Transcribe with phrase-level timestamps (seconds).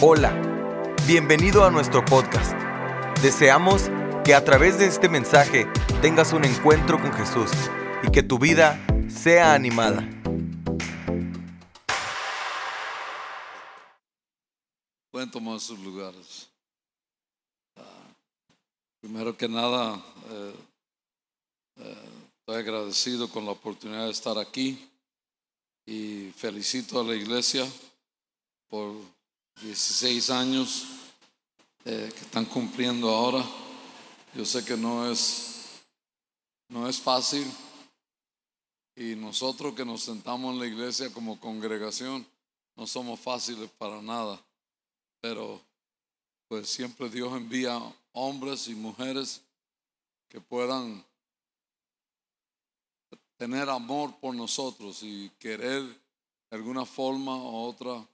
[0.00, 0.30] Hola,
[1.08, 2.52] bienvenido a nuestro podcast.
[3.20, 3.90] Deseamos
[4.24, 5.66] que a través de este mensaje
[6.00, 7.50] tengas un encuentro con Jesús
[8.06, 8.78] y que tu vida
[9.10, 10.08] sea animada.
[15.10, 16.48] Pueden tomar sus lugares.
[17.74, 18.14] Ah,
[19.00, 20.54] primero que nada, eh,
[21.78, 22.08] eh,
[22.38, 24.88] estoy agradecido con la oportunidad de estar aquí
[25.84, 27.66] y felicito a la iglesia
[28.68, 29.17] por
[29.62, 30.84] 16 años
[31.84, 33.44] eh, que están cumpliendo ahora.
[34.34, 35.82] Yo sé que no es,
[36.68, 37.44] no es fácil
[38.94, 42.26] y nosotros que nos sentamos en la iglesia como congregación
[42.76, 44.40] no somos fáciles para nada,
[45.20, 45.60] pero
[46.46, 47.80] pues siempre Dios envía
[48.12, 49.42] hombres y mujeres
[50.28, 51.04] que puedan
[53.36, 58.06] tener amor por nosotros y querer de alguna forma u otra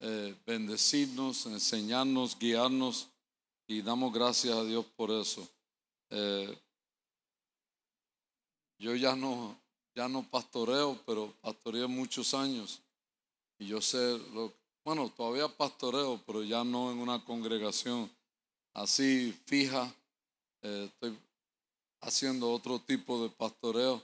[0.00, 3.08] eh, bendecirnos, enseñarnos, guiarnos
[3.66, 5.46] y damos gracias a Dios por eso.
[6.08, 6.58] Eh,
[8.78, 9.54] yo ya no,
[9.94, 12.80] ya no pastoreo, pero pastoreé muchos años
[13.58, 18.10] y yo sé, lo, bueno, todavía pastoreo, pero ya no en una congregación
[18.72, 19.94] así fija.
[20.62, 21.18] Eh, estoy
[22.00, 24.02] haciendo otro tipo de pastoreo,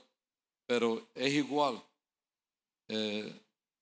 [0.67, 1.81] pero es igual.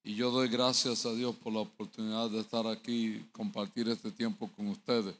[0.06, 4.12] Y yo doy gracias a Dios por la oportunidad de estar aquí y compartir este
[4.12, 5.16] tiempo con ustedes.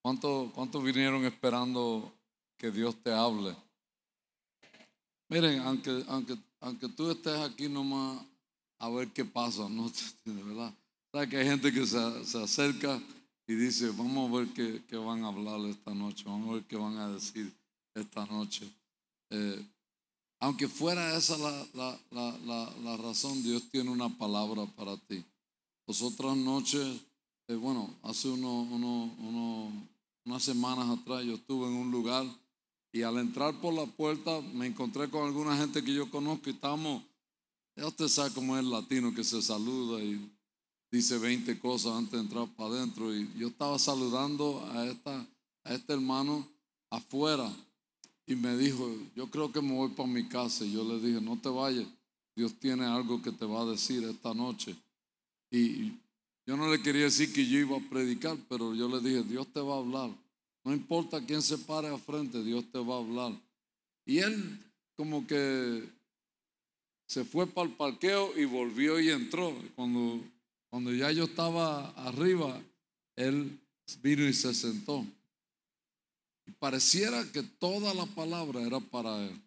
[0.00, 2.10] ¿Cuántos cuánto vinieron esperando
[2.56, 3.54] que Dios te hable?
[5.28, 8.24] Miren, aunque, aunque, aunque tú estés aquí nomás
[8.78, 9.92] a ver qué pasa, ¿no?
[10.24, 10.72] ¿verdad?
[11.12, 12.98] ¿Sabes que hay gente que se, se acerca
[13.46, 16.64] y dice, vamos a ver qué, qué, van a hablar esta noche, vamos a ver
[16.64, 17.52] qué van a decir
[17.94, 18.66] esta noche.
[19.28, 19.62] Eh,
[20.42, 25.24] aunque fuera esa la, la, razón, Dios tiene una palabra para ti.
[25.86, 27.00] Las otras noches,
[27.46, 28.62] eh, bueno, hace uno,
[30.24, 32.26] unas semanas atrás yo estuve en un lugar
[32.90, 36.54] y al entrar por la puerta me encontré con alguna gente que yo conozco y
[36.54, 37.04] estamos,
[37.76, 40.28] ya usted sabe cómo es el latino que se saluda y
[40.90, 43.14] dice 20 cosas antes de entrar para adentro.
[43.14, 45.24] Y yo estaba saludando a, esta,
[45.62, 46.48] a este hermano
[46.90, 47.48] afuera
[48.26, 50.64] y me dijo, yo creo que me voy para mi casa.
[50.64, 51.86] Y yo le dije, no te vayas,
[52.34, 54.76] Dios tiene algo que te va a decir esta noche.
[55.50, 55.92] Y
[56.46, 59.52] yo no le quería decir que yo iba a predicar, pero yo le dije, Dios
[59.52, 60.10] te va a hablar.
[60.64, 63.32] No importa quién se pare a frente, Dios te va a hablar.
[64.04, 64.58] Y él
[64.96, 65.88] como que
[67.06, 69.54] se fue para el parqueo y volvió y entró.
[69.74, 70.20] Cuando,
[70.70, 72.60] cuando ya yo estaba arriba,
[73.16, 73.58] él
[74.02, 75.04] vino y se sentó.
[76.58, 79.40] Pareciera que toda la palabra era para él.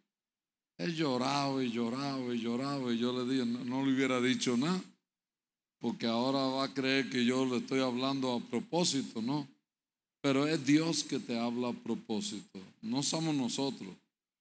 [0.78, 4.82] Él lloraba y lloraba y lloraba y yo le dije, no, le hubiera dicho nada,
[5.80, 9.48] porque ahora va a creer que yo le estoy hablando a propósito, ¿no?
[10.20, 13.96] Pero es Dios que te habla a propósito, no somos nosotros,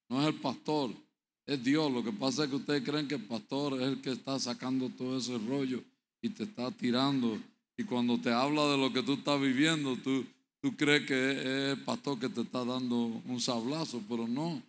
[0.09, 0.91] no es el pastor,
[1.45, 1.91] es Dios.
[1.91, 4.89] Lo que pasa es que ustedes creen que el pastor es el que está sacando
[4.89, 5.83] todo ese rollo
[6.21, 7.39] y te está tirando.
[7.77, 10.25] Y cuando te habla de lo que tú estás viviendo, tú,
[10.65, 14.63] Tú crees que es el pastor que te está dando un sablazo, pero no.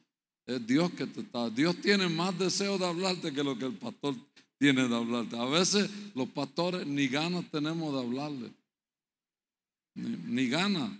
[0.44, 1.48] Es Dios que te está.
[1.48, 4.14] Dios tiene más deseo de hablarte que lo que el pastor
[4.58, 5.38] tiene de hablarte.
[5.38, 8.52] A veces los pastores ni ganas tenemos de hablarle.
[9.94, 10.90] Ni, ganas.
[10.90, 10.98] O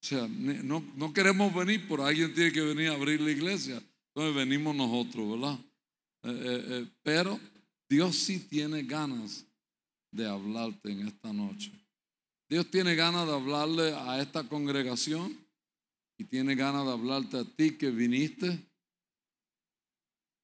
[0.00, 3.80] sea, no, no queremos venir, pero alguien tiene que venir a abrir la iglesia.
[4.08, 5.60] Entonces venimos nosotros, ¿verdad?
[6.24, 7.38] Eh, eh, eh, pero
[7.88, 9.46] Dios sí tiene ganas
[10.10, 11.70] de hablarte en esta noche.
[12.54, 15.36] Dios tiene ganas de hablarle a esta congregación
[16.16, 18.64] y tiene ganas de hablarte a ti que viniste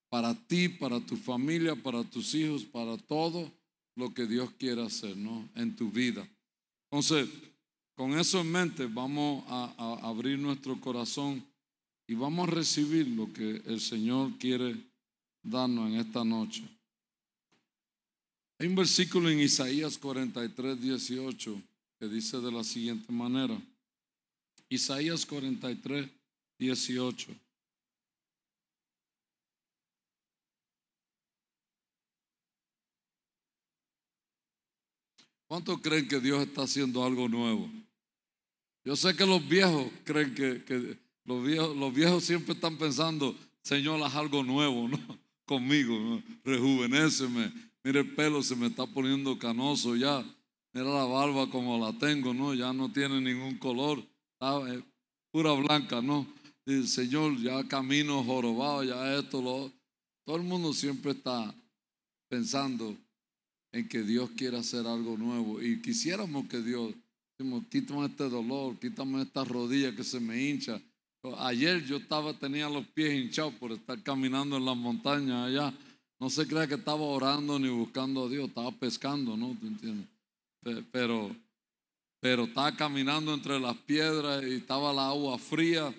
[0.09, 3.53] para ti, para tu familia, para tus hijos, para todo
[3.95, 5.49] lo que Dios quiere hacer ¿no?
[5.55, 6.29] en tu vida.
[6.91, 7.29] Entonces,
[7.95, 11.47] con eso en mente, vamos a, a abrir nuestro corazón
[12.09, 14.75] y vamos a recibir lo que el Señor quiere
[15.45, 16.65] darnos en esta noche.
[18.59, 21.70] Hay un versículo en Isaías 43, 18
[22.01, 23.61] que dice de la siguiente manera.
[24.71, 26.09] Isaías 43,
[26.59, 27.29] 18.
[35.47, 37.69] ¿Cuántos creen que Dios está haciendo algo nuevo?
[38.83, 44.03] Yo sé que los viejos creen que, los, viejos, los viejos siempre están pensando, Señor,
[44.03, 44.99] haz algo nuevo, ¿no?
[45.45, 47.53] Conmigo, rejuvenéceme.
[47.85, 50.25] Mire, el pelo se me está poniendo canoso ya.
[50.73, 52.55] Mira la barba como la tengo, ¿no?
[52.55, 54.05] Ya no tiene ningún color,
[54.39, 54.83] ¿sabes?
[55.33, 56.27] Pura blanca, ¿no?
[56.65, 59.73] Dice, Señor, ya camino jorobado, ya esto, lo
[60.25, 61.53] Todo el mundo siempre está
[62.29, 62.97] pensando
[63.73, 66.95] en que Dios quiere hacer algo nuevo y quisiéramos que Dios,
[67.69, 70.81] quítame este dolor, quítame esta rodilla que se me hincha.
[71.39, 75.75] Ayer yo estaba, tenía los pies hinchados por estar caminando en las montañas allá.
[76.21, 79.57] No se crea que estaba orando ni buscando a Dios, estaba pescando, ¿no?
[79.61, 80.07] ¿Te entiendes?
[80.93, 81.35] Pero,
[82.21, 85.95] pero estaba caminando entre las piedras y estaba la agua fría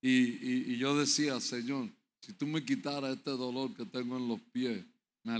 [0.00, 1.88] y, y yo decía, Señor,
[2.20, 4.84] si tú me quitaras este dolor que tengo en los pies,
[5.26, 5.32] me,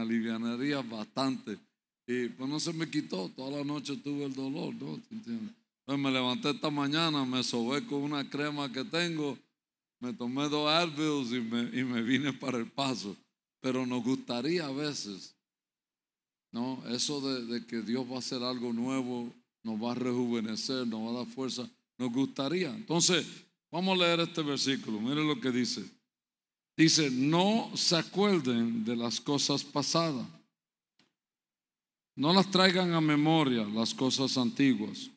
[0.00, 1.58] alivianaría bastante.
[2.06, 5.00] Y pues no se me quitó, toda la noche tuve el dolor, ¿no?
[5.10, 5.40] Entonces
[5.86, 9.38] me levanté esta mañana, me sobé con una crema que tengo,
[10.00, 13.14] me tomé dos Advils y me, y me vine para el paso.
[13.60, 15.34] Pero nos gustaría a veces,
[16.52, 16.82] ¿no?
[16.88, 21.10] Eso de, que Dios va a hacer algo nuevo, nos va a rejuvenecer, nos va
[21.10, 22.70] a dar fuerza, nos gustaría.
[22.70, 23.26] Entonces,
[23.70, 25.84] vamos a leer este versículo, miren lo que dice.
[26.76, 30.26] Dice, no se acuerden de las cosas pasadas.
[32.14, 35.10] No las traigan a memoria las cosas antiguas.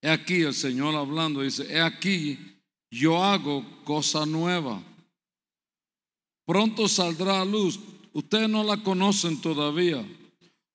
[0.00, 2.38] He aquí el Señor hablando, dice, he aquí
[2.90, 4.82] yo hago cosa nueva.
[6.46, 7.78] Pronto saldrá a luz.
[8.12, 10.04] Ustedes no la conocen todavía.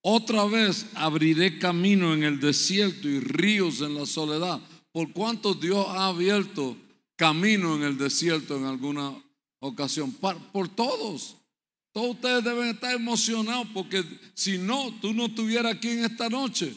[0.02, 4.60] Otra vez abriré camino en el desierto y ríos en la soledad.
[4.92, 6.78] Por cuanto Dios ha abierto
[7.16, 9.14] camino en el desierto en alguna
[9.60, 10.12] ocasión.
[10.12, 11.38] Por, todos.
[11.94, 14.04] Todos ustedes deben estar emocionados porque
[14.34, 16.76] si no, tú no estuvieras aquí en esta noche.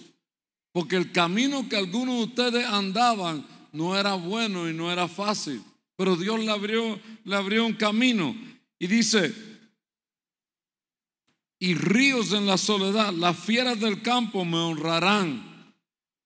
[0.73, 5.63] Porque el camino que algunos de ustedes andaban no era bueno y no era fácil.
[5.97, 8.37] Pero Dios le abrió, le abrió un camino.
[8.79, 9.35] Y dice,
[11.59, 15.75] y ríos en la soledad, las fieras del campo me honrarán.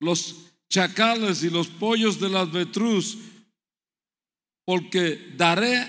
[0.00, 0.36] Los
[0.68, 3.18] chacales y los pollos de las vetruz
[4.70, 5.84] porque daré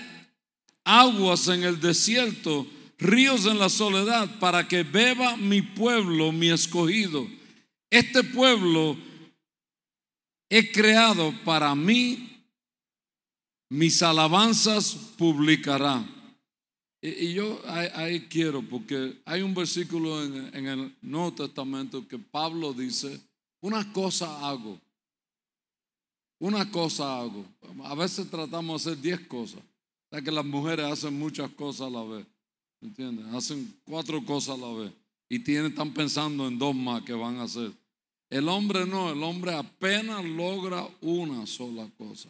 [0.84, 2.66] aguas en el desierto,
[2.98, 7.28] ríos en la soledad, para que beba mi pueblo, mi escogido.
[7.90, 8.96] Este pueblo
[10.50, 12.44] he creado para mí,
[13.70, 16.04] mis alabanzas publicará.
[17.02, 23.20] Y, yo ahí, quiero, porque hay un versículo en, el Nuevo Testamento que Pablo dice,
[23.60, 24.80] una cosa hago
[26.42, 27.46] una cosa hago.
[27.84, 29.60] A veces tratamos de hacer diez cosas.
[30.10, 32.26] O que las mujeres hacen muchas cosas a la vez.
[32.80, 33.26] ¿Entiendes?
[33.26, 34.92] Hacen cuatro cosas a la vez.
[35.28, 37.70] Y tienen, están pensando en dos más que van a hacer.
[38.28, 42.28] El hombre no, el hombre apenas logra una sola cosa.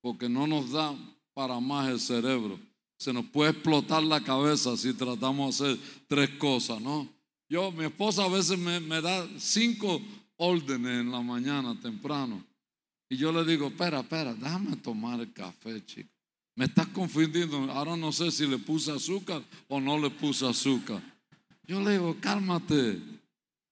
[0.00, 0.96] Porque no nos da
[1.34, 2.58] para más el cerebro.
[3.00, 7.08] Se nos puede explotar la cabeza si tratamos de hacer tres cosas, ¿no?
[7.48, 10.02] Yo, mi esposa a veces me, me da cinco
[10.36, 12.44] órdenes en la mañana temprano.
[13.08, 16.10] Y yo le digo, espera, espera, déjame tomar el café, chico.
[16.54, 17.56] Me estás confundiendo.
[17.72, 21.02] Ahora no sé si le puse azúcar o no le puse azúcar.
[21.66, 23.00] Yo le digo, cálmate,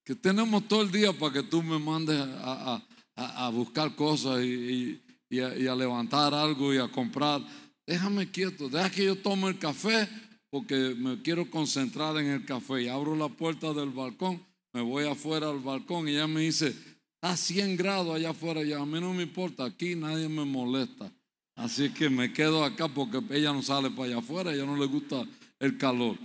[0.05, 4.99] que tenemos todo el día para que tú me mandes a, buscar cosas y,
[5.39, 7.43] a, levantar algo y a comprar.
[7.89, 10.07] Déjame quieto, deja que yo tome el café
[10.51, 12.83] porque me quiero concentrar en el café.
[12.83, 14.45] Y abro la puerta del balcón,
[14.75, 16.77] me voy afuera al balcón y ella me dice,
[17.23, 21.11] a 100 grados allá afuera y a mí no me importa, aquí nadie me molesta.
[21.55, 24.85] Así que me quedo acá porque ella no sale para allá afuera, ella no le
[24.85, 25.27] gusta
[25.59, 26.19] el calor.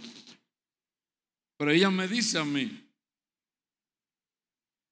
[1.55, 2.77] Pero ella me dice a mí,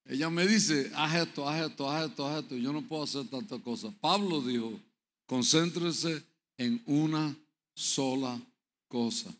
[0.05, 2.55] ella me dice, haz esto, haz esto, haz esto, haz esto.
[2.55, 3.93] Yo no puedo hacer tantas cosas.
[3.99, 4.79] Pablo dijo,
[5.25, 6.30] concéntrese
[6.61, 7.35] en una
[7.73, 8.39] sola
[8.87, 9.33] cosa.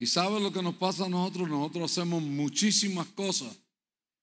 [0.00, 1.48] ¿Y sabe lo que nos pasa a nosotros?
[1.48, 3.56] Nosotros hacemos muchísimas cosas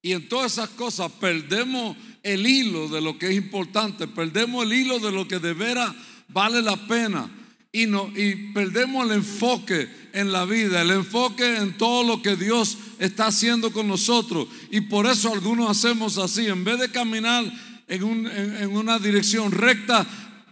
[0.01, 4.73] y en todas esas cosas perdemos el hilo de lo que es importante, perdemos el
[4.73, 5.95] hilo de lo que de veras
[6.27, 7.33] vale la pena.
[7.71, 12.35] Y, no, y perdemos el enfoque en la vida, el enfoque en todo lo que
[12.35, 14.47] Dios está haciendo con nosotros.
[14.71, 17.45] Y por eso algunos hacemos así, en vez de caminar
[17.87, 20.07] en, en una dirección recta,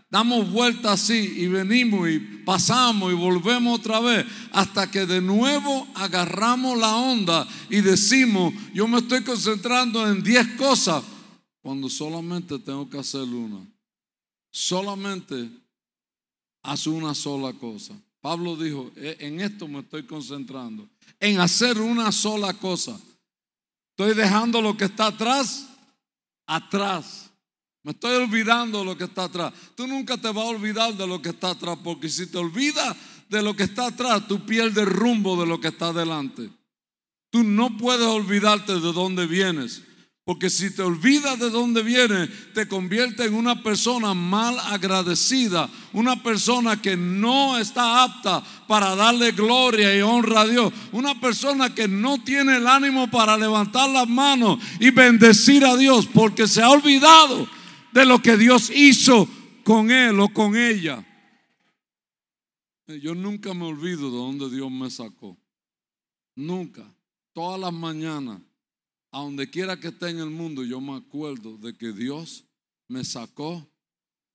[0.09, 5.87] damos vuelta así y venimos y pasamos y volvemos otra vez hasta que de nuevo
[5.95, 11.03] agarramos la onda y decimos, yo me estoy concentrando en 10 cosas
[11.61, 13.65] cuando solamente tengo que hacer una.
[14.49, 15.49] Solamente
[16.63, 17.93] haz una sola cosa.
[18.21, 20.87] Pablo dijo, e, en esto me estoy concentrando,
[21.19, 22.99] en hacer una sola cosa.
[23.91, 25.67] Estoy dejando lo que está atrás,
[26.45, 27.26] atrás
[27.87, 29.53] me estoy olvidando de lo que está atrás.
[29.73, 32.97] Tú nunca te vas a olvidar de lo que está atrás, porque si te olvidas
[33.29, 36.49] de lo que está atrás, tú pierdes rumbo de lo que está delante.
[37.29, 39.83] Tú no puedes olvidarte de dónde vienes,
[40.25, 46.21] Porque si te olvidas de dónde viene, te convierte en una persona mal agradecida, una
[46.21, 51.87] persona que no está apta para darle gloria y honra a Dios, una persona que
[51.87, 56.69] no tiene el ánimo para levantar las manos y bendecir a Dios, porque se ha
[56.69, 57.47] olvidado
[57.91, 59.27] de lo que Dios hizo
[59.63, 61.05] con él o con ella.
[62.87, 65.37] Yo nunca me olvido de dónde Dios me sacó.
[66.35, 66.89] Nunca.
[67.33, 68.41] Todas las mañanas
[69.11, 72.45] a donde quiera que esté en el mundo, yo me acuerdo de que Dios
[72.87, 73.67] me sacó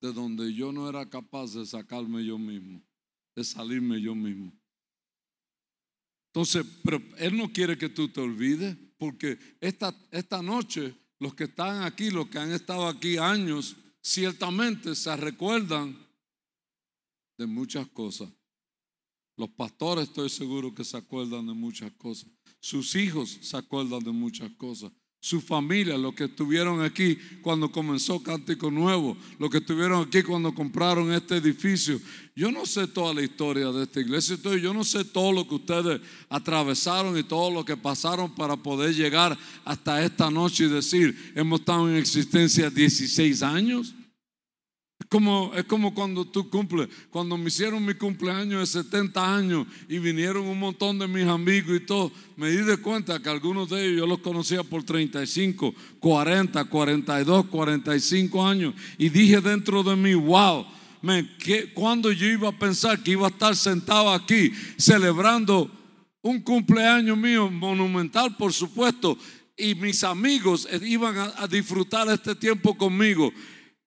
[0.01, 2.83] de donde yo no era capaz de sacarme yo mismo,
[3.35, 4.53] de salirme yo mismo.
[6.27, 11.45] Entonces, pero Él no quiere que tú te olvides, porque esta, esta noche los que
[11.45, 15.97] están aquí, los que han estado aquí años, ciertamente se recuerdan
[17.39, 18.29] de muchas cosas.
[19.37, 22.29] Los pastores estoy seguro que se acuerdan de muchas cosas.
[22.59, 24.91] Sus hijos se acuerdan de muchas cosas.
[25.25, 30.53] Su familia, los que estuvieron aquí cuando comenzó Cántico Nuevo, los que estuvieron aquí cuando
[30.53, 32.01] compraron este edificio.
[32.35, 35.55] Yo no sé toda la historia de esta iglesia, yo no sé todo lo que
[35.55, 41.33] ustedes atravesaron y todo lo que pasaron para poder llegar hasta esta noche y decir,
[41.37, 43.95] hemos estado en existencia 16 años.
[45.55, 50.47] Es como, cuando tú cumples, cuando me hicieron mi cumpleaños de 70 años y vinieron
[50.47, 53.99] un montón de mis amigos y todo, me di de cuenta que algunos de ellos
[53.99, 60.65] yo los conocía por 35, 40, 42, 45 años y dije dentro de mí, wow,
[61.75, 65.71] cuando yo iba a pensar que iba a estar sentado aquí celebrando
[66.23, 69.19] un cumpleaños mío monumental, por supuesto,
[69.57, 73.31] y mis amigos iban a disfrutar este tiempo conmigo.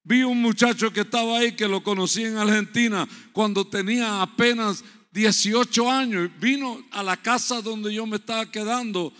[0.07, 5.89] Vi un muchacho que estaba ahí, que lo conocí en Argentina cuando tenía apenas 18
[5.89, 6.29] años.
[6.39, 9.11] Vino a la casa donde yo me estaba quedando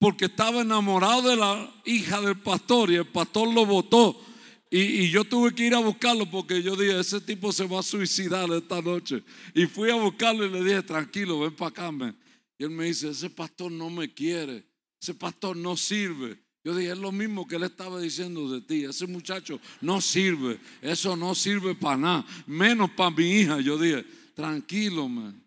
[0.00, 4.20] porque estaba enamorado de la hija del pastor y el pastor lo votó.
[4.68, 7.84] Y, yo tuve que ir a buscarlo porque yo dije, ese tipo se va a
[7.84, 9.22] suicidar esta noche.
[9.54, 12.14] Y fui a buscarlo y le dije, tranquilo, ven para acá.
[12.58, 14.66] Y él me dice, ese pastor no me quiere,
[15.00, 16.36] ese pastor no sirve.
[16.64, 18.84] Yo dije, es lo mismo que él estaba diciendo de ti.
[18.84, 20.60] Ese muchacho no sirve.
[20.80, 22.26] Eso no sirve para nada.
[22.46, 23.60] Menos para mi hija.
[23.60, 24.04] Yo dije,
[24.34, 25.44] tranquilo, man.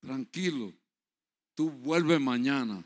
[0.00, 0.72] Tranquilo.
[1.54, 2.82] Tú vuelves mañana.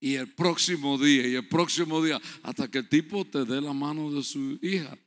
[0.00, 3.72] Y el próximo día, y el próximo día, hasta que el tipo te dé la
[3.72, 4.98] mano de su hija.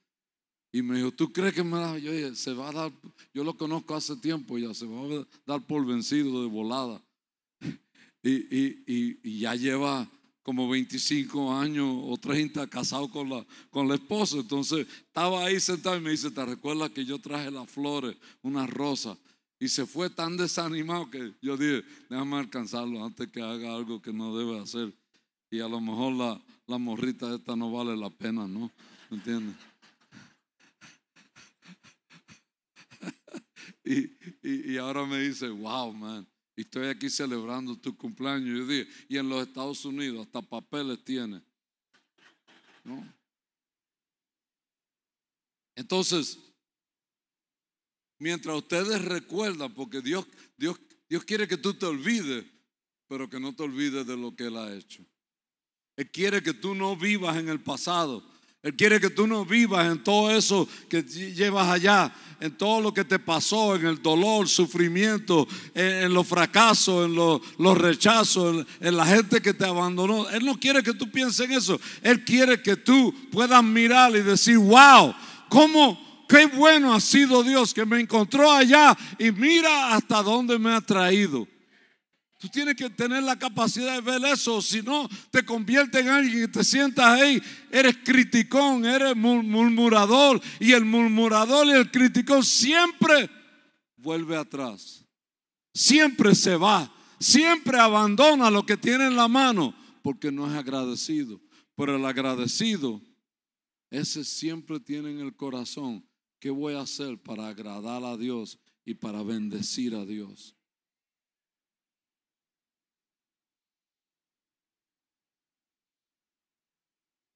[0.71, 1.97] Y me dijo, ¿tú crees que me da?
[1.97, 2.91] Yo dije, se va a dar,
[3.33, 7.03] yo lo conozco hace tiempo ya, se va a dar por vencido de volada.
[8.23, 10.09] Y, y, y ya lleva
[10.47, 14.37] como 25 años o 30 casado con la, con la esposa.
[14.37, 18.65] Entonces estaba ahí sentado y me dice, ¿te recuerdas que yo traje las flores, una
[18.65, 19.17] rosa?
[19.59, 24.13] Y se fue tan desanimado que yo dije, déjame alcanzarlo antes que haga algo que
[24.13, 24.93] no debe hacer.
[25.51, 28.71] Y a lo mejor la, la morrita esta no vale la pena, ¿no?
[29.09, 29.55] ¿Me entiendes?
[33.83, 36.25] y, y ahora me dice, wow, man.
[36.57, 38.57] Y estoy aquí celebrando tu cumpleaños.
[38.57, 41.39] Yo dije, y en los Estados Unidos hasta papeles tiene.
[42.83, 43.13] ¿No?
[45.75, 46.39] Entonces,
[48.17, 50.25] mientras ustedes recuerdan, porque Dios,
[50.57, 52.43] Dios, Dios quiere que tú te olvides,
[53.07, 55.05] pero que no te olvides de lo que Él ha hecho.
[55.95, 58.27] Él quiere que tú no vivas en el pasado.
[58.63, 62.93] Él quiere que tú no vivas en todo eso que llevas allá, en todo lo
[62.93, 68.97] que te pasó, en el dolor, sufrimiento, en, los fracasos, en los, rechazos, en, en,
[68.97, 70.27] la gente que te abandonó.
[70.29, 71.79] Él no quiere que tú pienses en eso.
[72.01, 75.13] Él quiere que tú puedas mirar y decir, wow,
[75.49, 76.25] ¿cómo?
[76.27, 80.81] Qué bueno ha sido Dios que me encontró allá y mira hasta dónde me ha
[80.81, 81.47] traído.
[82.37, 86.45] Tú tienes que tener la capacidad de ver eso, si no te convierte en alguien
[86.45, 87.41] que te sientas ahí,
[87.71, 93.27] eres criticón, eres murmurador y el murmurador y el criticón siempre
[93.95, 95.03] vuelve atrás,
[95.73, 101.41] siempre se va, siempre abandona lo que tiene en la mano porque no es agradecido,
[101.75, 103.01] pero el agradecido,
[103.89, 106.07] ese siempre tiene en el corazón,
[106.39, 110.56] ¿qué voy a hacer para agradar a Dios y para bendecir a Dios?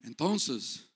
[0.02, 0.90] Entonces,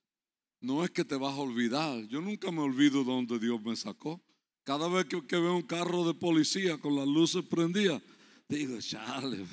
[0.60, 2.06] no es que te vas a olvidar.
[2.08, 4.22] Yo nunca me olvido de donde Dios me sacó.
[4.64, 8.02] Cada vez que, veo un carro de policía con las luces prendidas,
[8.48, 9.46] digo, chale.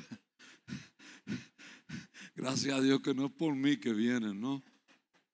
[2.35, 4.63] Gracias a Dios que no es por mí que vienen, ¿no?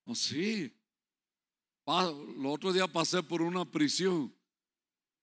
[0.03, 0.73] O sí.
[1.88, 4.35] El otro día pasé por una prisión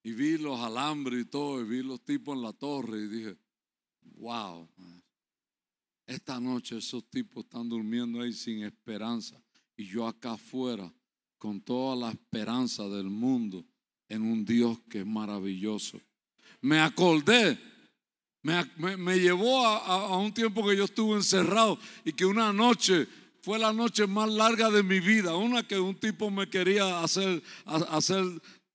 [0.03, 3.37] y vi los alambres y todo, y vi los tipos en la torre y dije,
[4.17, 4.69] wow.
[6.07, 9.43] Esta noche esos tipos están durmiendo ahí sin esperanza
[9.77, 10.93] y yo acá afuera
[11.39, 13.65] con toda la esperanza del mundo
[14.09, 16.01] en un Dios que es maravilloso.
[16.61, 17.59] Me acordé,
[18.43, 23.07] me, llevó a, un tiempo que yo estuve encerrado y que una noche
[23.43, 27.43] fue la noche más larga de mi vida, una que un tipo me quería hacer,
[27.65, 28.25] hacer,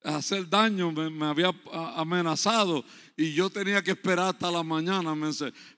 [0.04, 1.54] hacer daño, me, había
[1.96, 2.86] amenazado
[3.22, 5.14] y yo tenía que esperar hasta la mañana.
[5.14, 5.30] Me,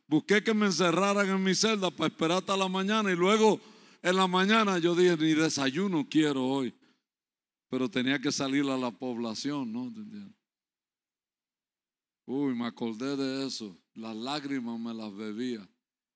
[0.07, 3.59] busqué que me encerraran en mi celda para esperar hasta la mañana y luego
[4.01, 6.73] en la mañana yo dije, ni desayuno quiero hoy.
[7.69, 9.91] Pero tenía que salir a la población, ¿no?
[12.25, 13.77] Uy, me acordé de eso.
[13.93, 15.67] Las lágrimas me las bebía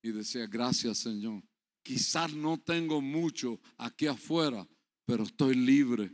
[0.01, 1.43] y decía, gracias Señor.
[1.83, 4.65] Quizás no tengo mucho aquí afuera,
[5.05, 6.09] pero estoy libre.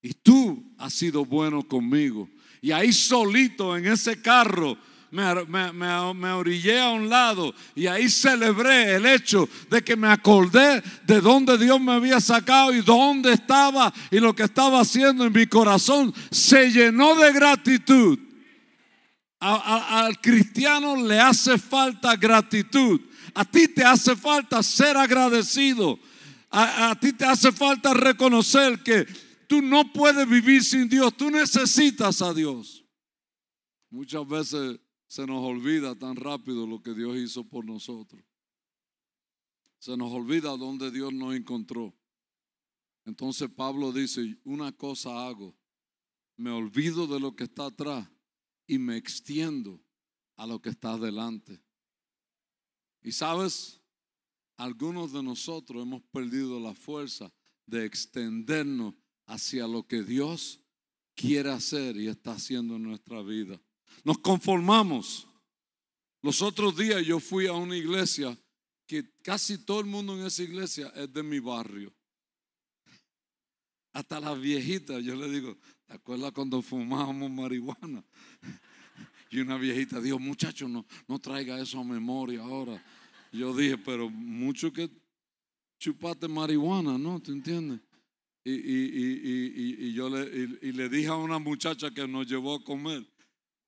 [0.00, 2.28] Y tú has sido bueno conmigo.
[2.62, 4.78] Y ahí solito en ese carro
[5.10, 11.20] me, orillé a un lado y ahí celebré el hecho de que me acordé de
[11.20, 15.46] dónde Dios me había sacado y dónde estaba y lo que estaba haciendo en mi
[15.46, 18.18] corazón se llenó de gratitud.
[19.40, 23.00] al cristiano le hace falta gratitud.
[23.34, 25.98] A ti te hace falta ser agradecido.
[26.48, 29.06] a ti te hace falta reconocer que
[29.52, 31.14] tú no puedes vivir sin Dios.
[31.14, 32.86] Tú necesitas a Dios.
[33.90, 38.24] Muchas veces se nos olvida tan rápido lo que Dios hizo por nosotros.
[39.78, 41.94] Se nos olvida dónde Dios nos encontró.
[43.04, 45.54] Entonces Pablo dice, una cosa hago,
[46.38, 48.08] me olvido de lo que está atrás
[48.66, 49.82] y me extiendo
[50.36, 51.62] a lo que está adelante.
[53.02, 53.82] Y sabes,
[54.56, 57.30] algunos de nosotros hemos perdido la fuerza
[57.66, 58.94] de extendernos
[59.26, 60.60] hacia lo que Dios
[61.14, 63.60] quiere hacer y está haciendo en nuestra vida.
[64.04, 65.26] Nos conformamos.
[66.22, 68.38] Los otros días yo fui a una iglesia
[68.86, 71.92] que casi todo el mundo en esa iglesia es de mi barrio.
[73.92, 78.04] Hasta las viejitas, yo le digo, ¿te acuerdas cuando fumábamos marihuana?
[79.30, 82.82] Y una viejita dijo, muchacho, no, no traiga eso a memoria ahora.
[83.32, 84.90] Yo dije, pero mucho que
[85.78, 87.18] chupaste marihuana, ¿no?
[87.20, 87.80] ¿Te entiendes?
[88.44, 93.06] Y, y, yo le, y, le dije a una muchacha que nos llevó a comer,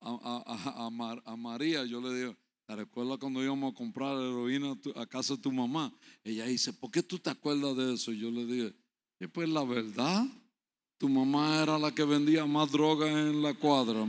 [0.01, 2.35] a, María, yo le digo,
[2.67, 5.93] ¿te recuerdas cuando íbamos a comprar heroína a casa de tu mamá?
[6.23, 8.11] Ella dice, ¿por qué tú te acuerdas de eso?
[8.11, 8.75] yo le dije,
[9.31, 10.25] pues la verdad,
[10.97, 14.05] tu mamá era la que vendía más droga en la cuadra.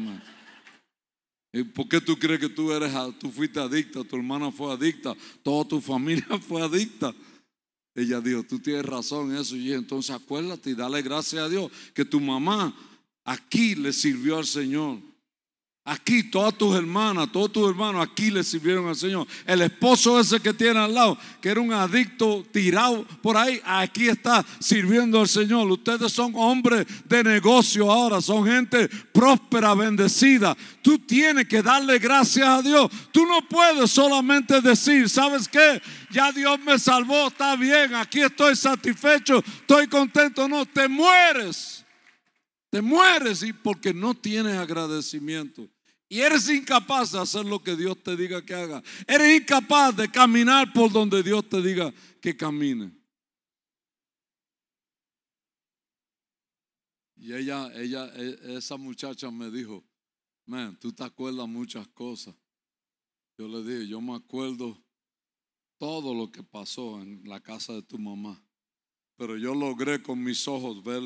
[1.52, 5.16] ¿Y por qué tú crees que tú eres, tú fuiste adicta, tu hermana fue adicta,
[5.42, 7.14] toda tu familia fue adicta?
[7.96, 9.56] Ella dijo, tú tienes razón en eso.
[9.56, 12.76] Y entonces acuérdate y dale gracias a Dios que tu mamá
[13.24, 15.00] aquí le sirvió al Señor.
[15.88, 19.24] Aquí todas tus hermanas, todos tus hermanos aquí le sirvieron al Señor.
[19.46, 24.08] El esposo ese que tiene al lado, que era un adicto tirado por ahí, aquí
[24.08, 25.70] está sirviendo al Señor.
[25.70, 30.56] Ustedes son hombres de negocio ahora, son gente próspera, bendecida.
[30.82, 32.90] Tú tienes que darle gracias a Dios.
[33.12, 35.80] Tú no puedes solamente decir, ¿sabes qué?
[36.10, 40.48] Ya Dios me salvó, está bien, aquí estoy satisfecho, estoy contento.
[40.48, 41.84] No, te mueres.
[42.70, 45.68] Te mueres y porque no tienes agradecimiento.
[46.08, 48.82] Y eres incapaz de hacer lo que Dios te diga que haga.
[49.08, 52.92] Eres incapaz de caminar por donde Dios te diga que camine.
[57.16, 59.84] Y ella, ella, e, esa muchacha me dijo,
[60.44, 62.36] man, tú te acuerdas muchas cosas.
[63.36, 64.80] Yo le dije, yo me acuerdo
[65.76, 68.40] todo lo que pasó en la casa de tu mamá.
[69.16, 71.02] Pero yo logré con mis ojos ver,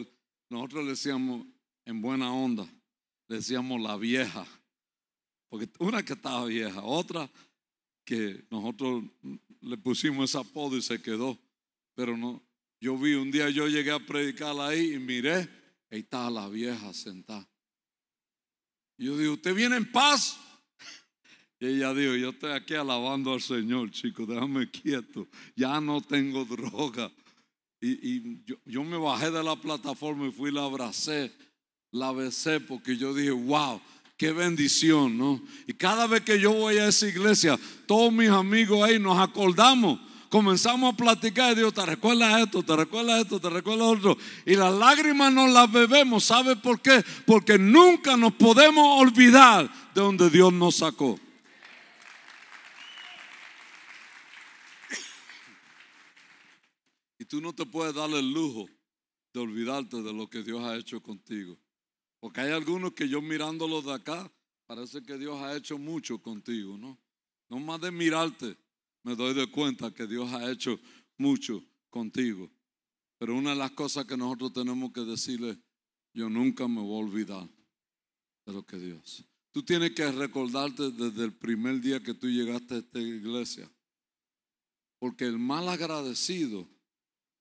[0.51, 1.47] nosotros le decíamos
[1.87, 2.69] en buena onda,
[3.29, 4.47] le decíamos la vieja
[5.51, 7.29] porque una que estaba vieja, otra
[8.05, 9.05] que nosotros
[9.61, 11.39] le pusimos ese apodo y se quedó.
[11.95, 12.43] Pero no,
[12.81, 15.49] yo vi un día, yo llegué a predicar ahí y miré,
[15.91, 17.47] ahí estaba la vieja sentada.
[18.97, 20.39] Y yo digo, ¿usted viene en paz?
[21.59, 25.29] Y ella dijo, yo estoy aquí alabando al Señor, chicos, déjame quieto.
[25.57, 27.13] Ya no tengo droga.
[27.83, 31.33] Y, yo, yo, me bajé de la plataforma y fui, la abracé,
[31.91, 33.81] la besé porque yo dije, wow,
[34.21, 35.41] Qué bendición, ¿no?
[35.67, 39.99] Y cada vez que yo voy a esa iglesia, todos mis amigos ahí nos acordamos,
[40.29, 42.63] comenzamos a platicar y Dios, ¿te recuerdas esto?
[42.63, 43.41] ¿Te recuerdas esto?
[43.41, 44.19] ¿Te recuerdas otro?
[44.45, 47.03] Y las lágrimas nos las bebemos, ¿sabe por qué?
[47.25, 51.19] Porque nunca nos podemos olvidar de donde Dios nos sacó.
[57.19, 58.69] Y tú no te puedes dar el lujo
[59.33, 61.57] de olvidarte de lo que Dios ha hecho contigo.
[62.21, 64.31] Porque hay algunos que yo mirándolos de acá,
[64.67, 66.99] parece que Dios ha hecho mucho contigo, ¿no?
[67.49, 68.57] No más de mirarte,
[69.03, 70.79] me doy de cuenta que Dios ha hecho
[71.17, 72.51] mucho contigo.
[73.19, 75.59] Pero una de las cosas que nosotros tenemos que decirle,
[76.13, 77.49] yo nunca me voy a olvidar
[78.47, 79.25] de lo que Dios.
[79.53, 83.71] Tú tienes que recordarte desde el primer día que tú llegaste a esta iglesia.
[84.99, 86.69] Porque el mal agradecido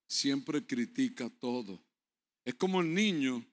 [0.07, 1.83] siempre critica todo.
[2.43, 3.45] Es como el niño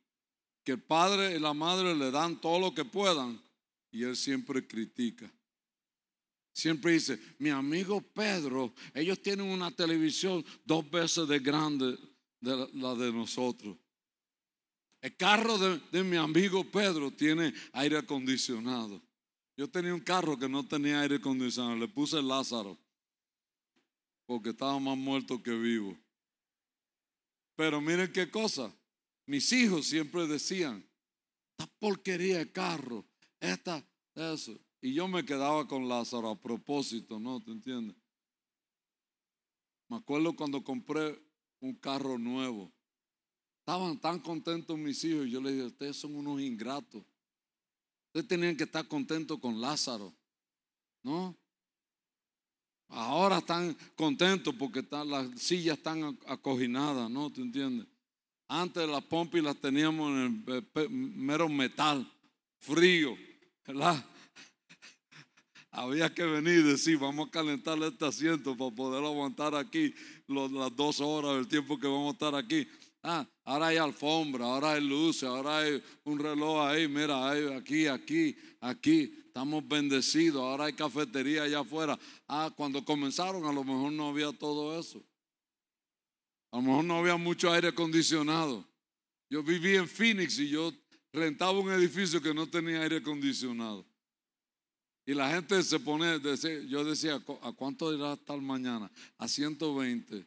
[0.67, 3.41] que el padre y la madre le dan todo lo que puedan
[3.93, 5.33] y él siempre critica.
[6.53, 11.97] Siempre dice, mi amigo Pedro, ellos tienen una televisión dos veces de grande
[12.41, 13.77] de la de nosotros.
[15.01, 19.01] El carro de, de, mi amigo Pedro tiene aire acondicionado.
[19.57, 22.77] Yo tenía un carro que no tenía aire acondicionado, le puse Lázaro,
[24.27, 25.97] porque estaba más muerto que vivo.
[27.55, 28.75] Pero miren qué cosa,
[29.27, 30.85] mis hijos siempre decían,
[31.59, 33.05] esta porquería de carro,
[33.41, 33.85] esta,
[34.15, 34.59] eso.
[34.81, 37.43] Y yo me quedaba con Lázaro a propósito, ¿no?
[37.43, 37.97] ¿Te entiendes?
[39.89, 41.21] Me acuerdo cuando compré
[41.61, 42.73] un carro nuevo.
[43.61, 45.29] Estaban tan contentos mis hijos.
[45.29, 47.03] Yo les dije, ustedes son unos ingratos.
[48.09, 50.15] Ustedes tenían que estar contentos con Lázaro,
[51.03, 51.37] ¿no?
[52.89, 57.33] Ahora están contentos porque las sillas están acoginadas, ¿no?
[57.33, 57.89] ¿Te entiendes?
[58.49, 62.09] Antes las pompis las teníamos en el mero metal,
[62.59, 63.17] frío,
[63.67, 64.05] ¿verdad?
[65.73, 69.93] Había que venir y decir, vamos a calentar este asiento para poder aguantar aquí
[70.29, 72.69] las dos horas del tiempo que vamos a estar aquí.
[73.03, 77.87] Ah, ahora hay alfombra, ahora hay luces, ahora hay un reloj ahí, mira, hay aquí,
[77.87, 79.13] aquí, aquí.
[79.27, 81.99] Estamos bendecidos, ahora hay cafetería allá afuera.
[82.27, 85.05] Ah, cuando comenzaron a lo mejor no había todo eso.
[86.57, 88.67] A lo mejor no había mucho aire acondicionado.
[89.29, 90.73] Yo viví en Phoenix y yo
[91.13, 93.85] rentaba un edificio que no tenía aire acondicionado.
[95.05, 96.19] Y la gente se pone,
[96.67, 98.91] yo decía, ¿a cuánto irá hasta mañana?
[99.19, 100.25] A 120.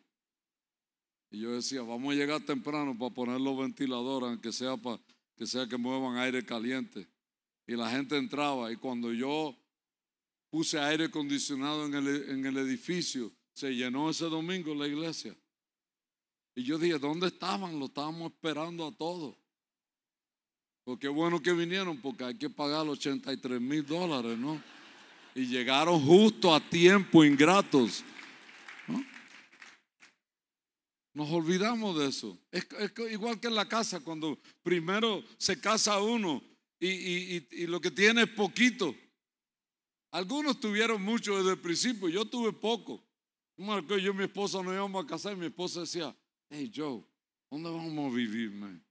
[1.31, 5.01] Y yo decía, vamos a llegar temprano para poner los ventiladores, aunque sea para
[5.35, 7.07] que sea que muevan aire caliente.
[7.65, 9.57] Y la gente entraba y cuando yo
[10.51, 15.35] puse aire acondicionado en el, en el edificio, se llenó ese domingo la iglesia.
[16.55, 17.79] Y yo dije, ¿dónde estaban?
[17.79, 19.35] Lo estábamos esperando a todos.
[20.83, 24.61] Porque bueno que vinieron, porque hay que pagar 83 mil dólares, ¿no?
[25.35, 28.03] Y llegaron justo a tiempo, ingratos.
[31.13, 32.37] Nos olvidamos de eso.
[32.51, 32.65] Es,
[33.11, 36.41] igual que en la casa, cuando primero se casa uno
[36.79, 38.95] y, lo que tiene es poquito.
[40.11, 43.03] Algunos tuvieron mucho desde el principio, yo tuve poco.
[43.57, 46.15] Yo y mi esposa nos íbamos a casar y mi esposa decía,
[46.49, 47.03] hey Joe,
[47.49, 48.83] ¿dónde vamos a vivir, man?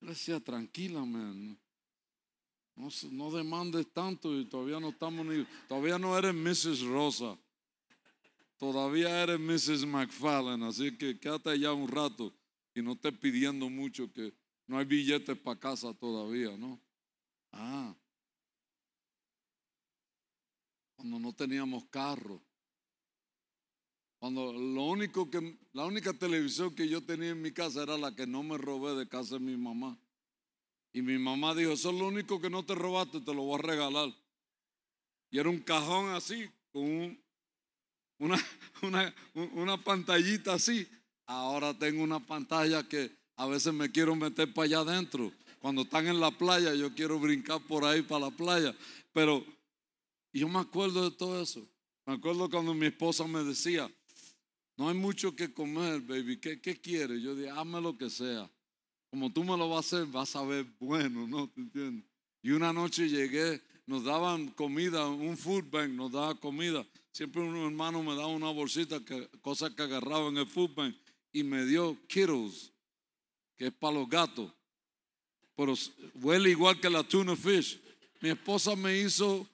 [0.00, 1.58] Decía, tranquila, man.
[2.76, 6.82] No, no, demandes tanto y todavía no estamos ni, todavía no eres Mrs.
[6.82, 7.36] Rosa.
[8.56, 9.86] Todavía eres Mrs.
[9.86, 12.32] McFarlane, así que quédate allá un rato
[12.74, 14.32] y no estés pidiendo mucho que
[14.66, 16.80] no hay billetes para casa todavía, ¿no?
[17.52, 17.94] Ah.
[20.96, 22.42] Cuando no teníamos carro.
[24.18, 28.14] Cuando lo único que, la única televisión que yo tenía en mi casa era la
[28.14, 29.96] que no me robé de casa de mi mamá.
[30.92, 33.58] Y mi mamá dijo, eso es lo único que no te robaste, te lo voy
[33.60, 34.12] a regalar.
[35.30, 37.16] Y era un cajón así, con
[38.18, 38.44] una,
[38.82, 39.14] una,
[39.54, 40.88] una pantallita así.
[41.26, 45.32] Ahora tengo una pantalla que a veces me quiero meter para allá adentro.
[45.60, 48.74] Cuando están en la playa, yo quiero brincar por ahí para la playa.
[49.12, 49.44] Pero
[50.32, 51.68] yo me acuerdo de todo eso.
[52.06, 53.90] Me acuerdo cuando mi esposa me decía,
[54.78, 56.38] no hay mucho que comer, baby.
[56.38, 57.20] ¿Qué, qué quieres?
[57.20, 58.48] Yo dije, hazme lo que sea.
[59.10, 61.48] Como tú me lo vas a hacer, vas a ver bueno, ¿no?
[61.48, 62.04] ¿Te entiendes?
[62.42, 66.86] Y una noche llegué, nos daban comida, un food bank nos daba comida.
[67.10, 70.94] Siempre un hermano me daba una bolsita, que, cosas que agarraba en el food bank,
[71.32, 72.70] y me dio Kittles,
[73.56, 74.52] que es para los gatos.
[75.56, 75.74] Pero
[76.22, 77.80] huele igual que la tuna fish.
[78.20, 79.44] Mi esposa me hizo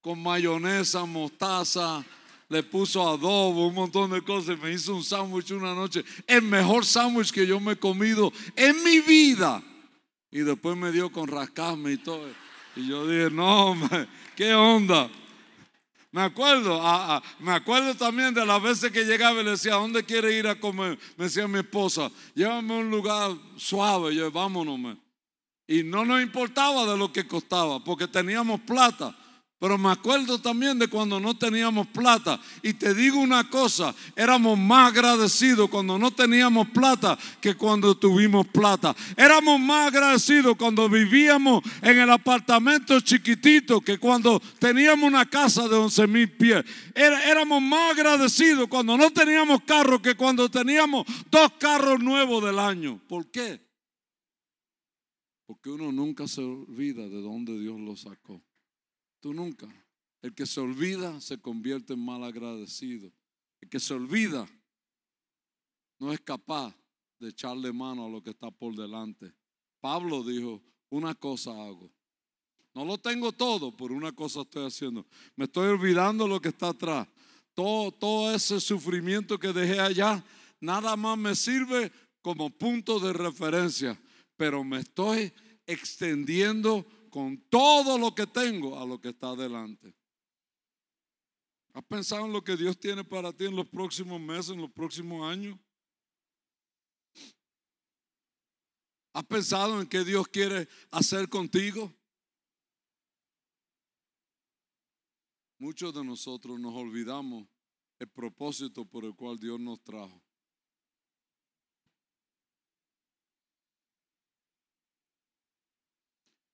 [0.00, 2.06] con mayonesa, mostaza,
[2.50, 4.58] le puso adobo, un montón de cosas.
[4.58, 6.04] Me hizo un sándwich una noche.
[6.26, 9.62] El mejor sándwich que yo me he comido en mi vida.
[10.32, 12.28] Y después me dio con rascarme y todo.
[12.74, 13.76] Y yo dije, no,
[14.36, 15.08] ¿qué onda?
[16.10, 16.82] Me acuerdo,
[17.38, 20.58] me acuerdo también de las veces que llegaba y le decía, ¿dónde quiere ir a
[20.58, 20.98] comer?
[21.16, 24.12] Me decía mi esposa, llévame a un lugar suave.
[24.12, 24.96] yo, vámonos.
[25.68, 29.16] Y no nos importaba de lo que costaba, porque teníamos plata.
[29.60, 32.40] Pero me acuerdo también de cuando no teníamos plata.
[32.62, 38.46] Y te digo una cosa, éramos más agradecidos cuando no teníamos plata que cuando tuvimos
[38.46, 38.96] plata.
[39.18, 45.76] Éramos más agradecidos cuando vivíamos en el apartamento chiquitito que cuando teníamos una casa de
[45.76, 46.64] 11 mil pies.
[46.94, 52.98] éramos más agradecidos cuando no teníamos carro que cuando teníamos dos carros nuevos del año.
[53.06, 53.60] ¿Por qué?
[55.44, 58.42] Porque uno nunca se olvida de dónde Dios lo sacó.
[59.20, 59.68] Tú nunca.
[60.22, 63.12] El que se olvida se convierte en mal agradecido.
[63.60, 64.48] El que se olvida
[65.98, 66.74] no es capaz
[67.18, 69.32] de echarle mano a lo que está por delante.
[69.80, 71.90] Pablo dijo, una cosa hago.
[72.74, 75.06] No lo tengo todo, pero una cosa estoy haciendo.
[75.36, 77.06] Me estoy olvidando lo que está atrás.
[77.54, 80.24] Todo, todo ese sufrimiento que dejé allá,
[80.60, 84.00] nada más me sirve como punto de referencia.
[84.36, 85.32] Pero me estoy
[85.66, 89.94] extendiendo con todo lo que tengo a lo que está adelante.
[91.72, 94.72] ¿Has pensado en lo que Dios tiene para ti en los próximos meses, en los
[94.72, 95.58] próximos años?
[99.12, 101.92] ¿Has pensado en qué Dios quiere hacer contigo?
[105.58, 107.46] Muchos de nosotros nos olvidamos
[107.98, 110.22] el propósito por el cual Dios nos trajo.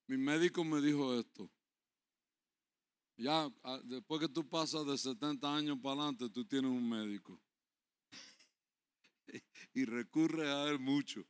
[0.07, 1.51] Mi médico me dijo esto.
[3.19, 7.41] Ya, ah, después que tú pasas de 70 años para adelante, tú tienes un médico.
[9.75, 11.25] y recurre a él mucho.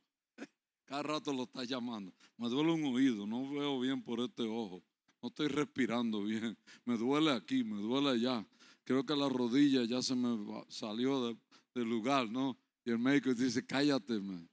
[0.85, 2.13] Cada rato lo está llamando.
[2.37, 4.83] Me duele un oído, no veo bien por este ojo.
[5.21, 6.57] No estoy respirando bien.
[6.85, 8.45] Me duele aquí, me duele allá.
[8.83, 10.37] Creo que la rodilla ya se me
[10.69, 11.37] salió
[11.73, 12.57] del lugar, ¿no?
[12.85, 14.49] Y el médico dice, cállate, man.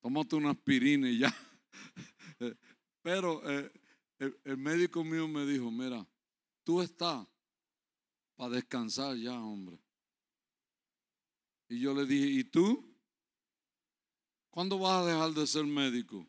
[0.00, 1.34] tómate una aspirina y ya.
[3.02, 3.72] Pero eh,
[4.44, 6.06] el, médico mío me dijo, mira,
[6.64, 7.26] tú estás
[8.36, 9.78] para descansar ya, hombre.
[11.68, 12.86] Y yo le dije, ¿y tú?
[14.50, 16.26] ¿Cuándo vas a dejar de ser médico?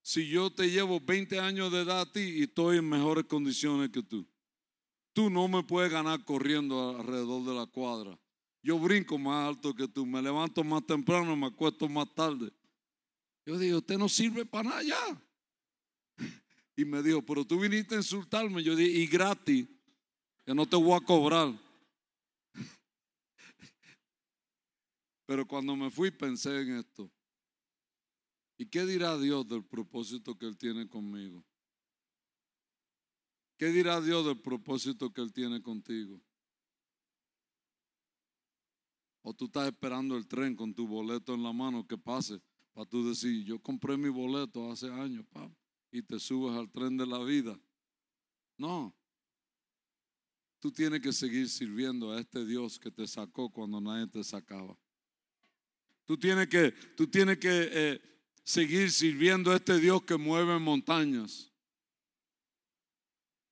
[0.00, 3.90] Si yo te llevo 20 años de edad a ti y estoy en mejores condiciones
[3.90, 4.26] que tú.
[5.12, 8.18] Tú no me puedes ganar corriendo alrededor de la cuadra.
[8.62, 12.50] Yo brinco más alto que tú, me levanto más temprano, me acuesto más tarde.
[13.44, 15.22] Yo digo, usted no sirve para nada ya.
[16.76, 18.62] Y me dijo, pero tú viniste a insultarme.
[18.62, 19.68] Yo dije, y gratis,
[20.44, 21.52] que no te voy a cobrar.
[25.26, 27.10] Pero cuando me fui pensé en esto.
[28.56, 31.44] ¿Y qué dirá Dios del propósito que Él tiene conmigo?
[33.58, 36.20] ¿Qué dirá Dios del propósito que Él tiene contigo?
[39.22, 42.40] O tú estás esperando el tren con tu boleto en la mano que pase
[42.72, 45.61] para tú decir, yo compré mi boleto hace años, papá
[45.92, 47.56] y te subes al tren de la vida.
[48.56, 48.96] No.
[50.58, 54.76] Tú tienes que seguir sirviendo a este Dios que te sacó cuando nadie te sacaba.
[56.06, 58.00] Tú tienes que, tú que eh,
[58.42, 61.52] seguir sirviendo a este Dios que mueve montañas.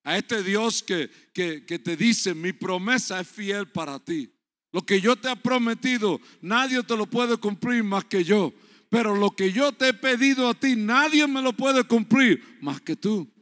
[0.02, 4.32] A este Dios que, que, que te dice, mi promesa es fiel para ti.
[4.72, 8.52] Lo que yo te he prometido, nadie te lo puede cumplir más que yo.
[8.90, 12.80] Pero lo que yo te he pedido a ti, nadie me lo puede cumplir más
[12.80, 13.32] que tú.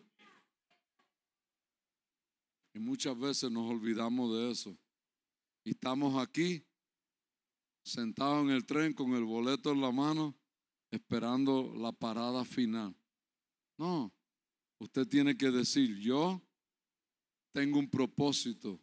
[2.74, 4.78] Y muchas veces nos olvidamos de eso.
[5.64, 6.64] Y estamos aquí,
[7.82, 10.38] sentados en el tren con el boleto en la mano,
[10.90, 12.94] esperando la parada final.
[13.78, 14.12] No,
[14.78, 16.42] usted tiene que decir, yo
[17.52, 18.80] tengo un propósito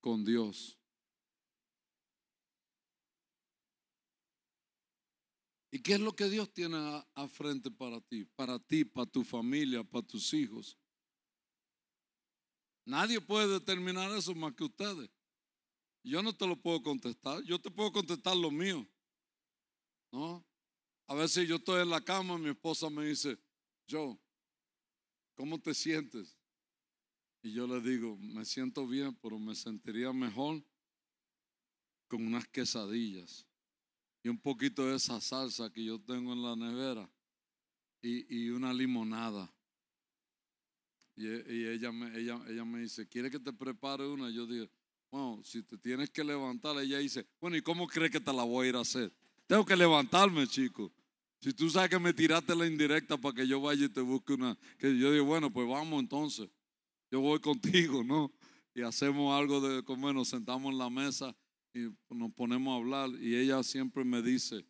[0.00, 0.77] con Dios.
[5.70, 8.24] ¿Y qué es lo que Dios tiene a, frente para ti?
[8.24, 10.78] Para ti, para tu familia, para tus hijos.
[12.86, 15.10] Nadie puede determinar eso más que ustedes.
[16.02, 17.42] Yo no te lo puedo contestar.
[17.42, 18.88] Yo te puedo contestar lo mío.
[20.10, 20.42] ¿No?
[21.06, 23.38] A veces yo estoy en la cama, mi esposa me dice,
[23.90, 24.18] Joe,
[25.34, 26.38] ¿cómo te sientes?
[27.42, 30.62] Y yo le digo, me siento bien, pero me sentiría mejor
[32.08, 33.47] con unas quesadillas
[34.28, 37.10] y un poquito de esa salsa que yo tengo en la nevera
[38.02, 39.50] y, una limonada.
[41.16, 44.28] Y, ella, me, ella, ella me dice, ¿quiere que te prepare una?
[44.28, 44.68] Yo digo,
[45.10, 48.42] bueno, si te tienes que levantar, ella dice, bueno, ¿y cómo crees que te la
[48.42, 49.10] voy a ir a hacer?
[49.46, 50.92] Tengo que levantarme, chico.
[51.40, 54.34] Si tú sabes que me tiraste la indirecta para que yo vaya y te busque
[54.34, 56.50] una, que yo digo, bueno, pues vamos entonces.
[57.10, 58.30] Yo voy contigo, ¿no?
[58.74, 61.34] Y hacemos algo de comer, nos sentamos en la mesa
[61.74, 64.64] y nos ponemos a hablar y ella siempre me dice,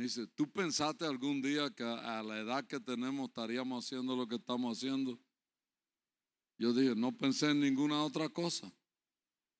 [0.00, 4.36] Dice, ¿tú pensaste algún día que a la edad que tenemos estaríamos haciendo lo que
[4.36, 5.20] estamos haciendo?
[6.56, 8.72] Yo dije, no pensé en ninguna otra cosa.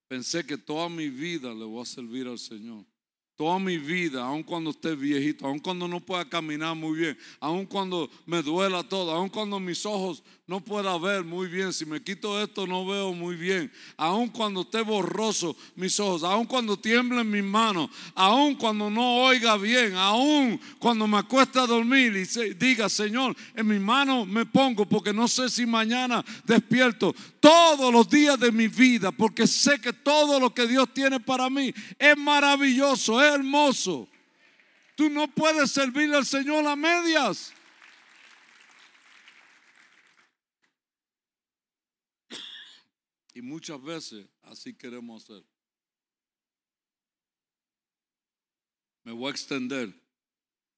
[0.07, 2.87] Pensé que toda mi vida le voy a servir al Señor
[3.35, 7.65] toda mi vida, aun cuando esté viejito, aun cuando no pueda caminar muy bien, aun
[7.65, 12.03] cuando me duela todo, aun cuando mis ojos no pueda ver muy bien, si me
[12.03, 17.29] quito esto no veo muy bien, aun cuando esté borroso mis ojos, aun cuando tiemblen
[17.31, 22.89] mis manos, aun cuando no oiga bien, aun cuando me acuesta a dormir y diga,
[22.89, 28.37] Señor, en mi mano me pongo porque no sé si mañana despierto todos los días
[28.37, 33.20] de mi vida, porque sé que todo lo que Dios tiene para mí es maravilloso,
[33.21, 34.07] es hermoso.
[34.95, 37.53] Tú no puedes servirle al Señor a medias.
[43.33, 45.43] Y muchas veces así queremos hacer.
[49.03, 49.93] Me voy a extender.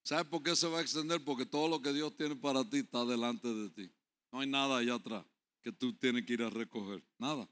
[0.04, 1.24] ¿Sabes por qué se va a extender?
[1.24, 3.92] Porque todo lo que Dios tiene para ti está delante de ti.
[4.32, 5.26] No hay nada allá atrás
[5.62, 7.04] que tú tienes que ir a recoger.
[7.18, 7.48] Nada.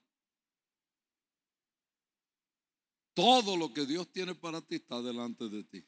[3.14, 5.84] Todo lo que Dios tiene para ti está delante de ti.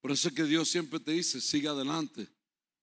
[0.00, 2.28] Por eso es que Dios siempre te dice, sigue adelante,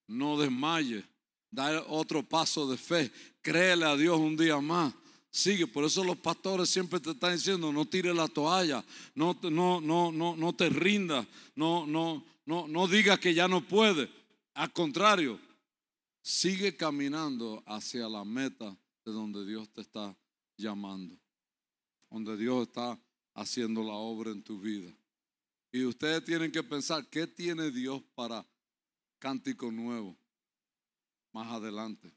[0.07, 1.05] no desmayes,
[1.51, 4.93] da otro paso de fe, créele a Dios un día más.
[5.29, 8.83] Sigue, por eso los pastores siempre te están diciendo, no tires la toalla,
[9.15, 13.65] no, no, no, no, no te rindas, no, no, no, no digas que ya no
[13.65, 14.09] puedes.
[14.55, 15.39] Al contrario,
[16.21, 20.15] Sigue caminando hacia la meta de donde Dios te está
[20.55, 21.19] llamando,
[22.11, 22.99] donde Dios está
[23.33, 24.93] haciendo la obra en tu vida.
[25.71, 28.45] Y ustedes tienen que pensar, ¿qué tiene Dios para
[29.19, 30.17] cántico nuevo
[31.31, 32.11] más adelante?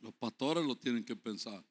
[0.00, 1.64] Los pastores lo tienen que pensar.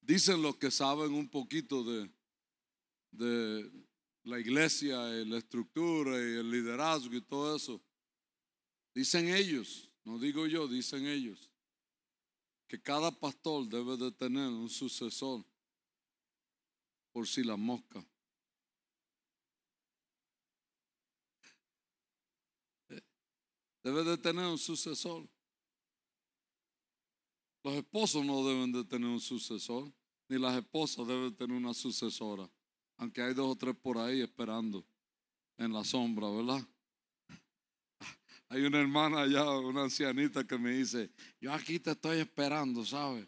[0.00, 2.10] Dicen los que saben un poquito de,
[3.10, 3.70] de
[4.24, 7.80] la iglesia y la estructura y el liderazgo y todo eso.
[8.94, 11.51] Dicen ellos, no digo yo, dicen ellos,
[12.72, 15.44] que cada pastor debe de tener un sucesor
[17.12, 18.02] por si la mosca.
[23.82, 25.28] Debe de tener un sucesor.
[27.62, 29.92] Los esposos no deben de tener un sucesor,
[30.30, 32.50] ni las esposas deben tener una sucesora
[32.96, 34.86] aunque hay dos o tres por ahí esperando
[35.58, 36.64] en la sombra, ¿verdad?
[38.52, 41.10] Hay una hermana allá, una ancianita que me dice,
[41.40, 43.26] yo aquí te estoy esperando, ¿sabes?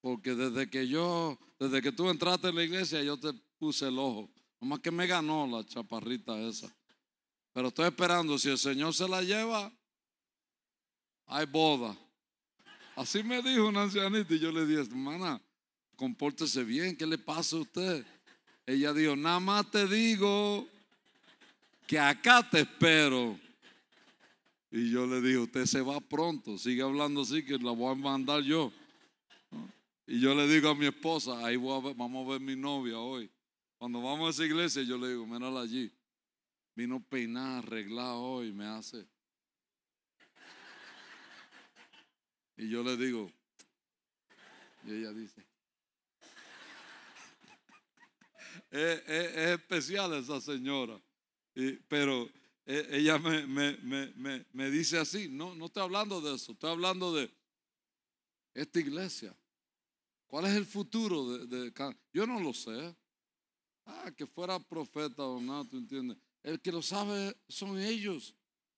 [0.00, 3.98] Porque desde que yo, desde que tú entraste en la iglesia, yo te puse el
[3.98, 4.30] ojo.
[4.58, 6.74] Nomás que me ganó la chaparrita esa.
[7.52, 9.70] Pero estoy esperando, si el Señor se la lleva,
[11.26, 11.94] hay boda.
[12.96, 15.38] Así me dijo una ancianita y yo le dije, hermana,
[15.96, 18.06] compórtese bien, ¿qué le pasa a usted?
[18.64, 20.66] Ella dijo, nada más te digo
[21.86, 23.38] que acá te espero.
[24.74, 27.94] Y yo le dije, usted se va pronto, sigue hablando así que la voy a
[27.94, 28.72] mandar yo.
[30.06, 33.30] Y yo le digo a mi esposa, ahí vamos a ver mi novia hoy.
[33.76, 35.92] Cuando vamos a esa iglesia, yo le digo, mírala allí.
[36.74, 39.06] Vino peinada, arreglada hoy, me hace.
[42.56, 43.30] Y yo le digo,
[44.84, 45.44] y ella dice,
[48.70, 49.06] es,
[49.50, 50.98] especial esa señora.
[51.88, 56.70] pero e, ella me, me, me, dice así, no, no estoy hablando de eso, estoy
[56.70, 57.30] hablando de
[58.54, 59.36] esta iglesia.
[60.26, 61.72] ¿Cuál es el futuro de,
[62.12, 62.96] Yo no lo sé.
[63.84, 66.16] Ah, que fuera profeta o no, tú entiendes.
[66.42, 68.34] El que lo sabe son ellos.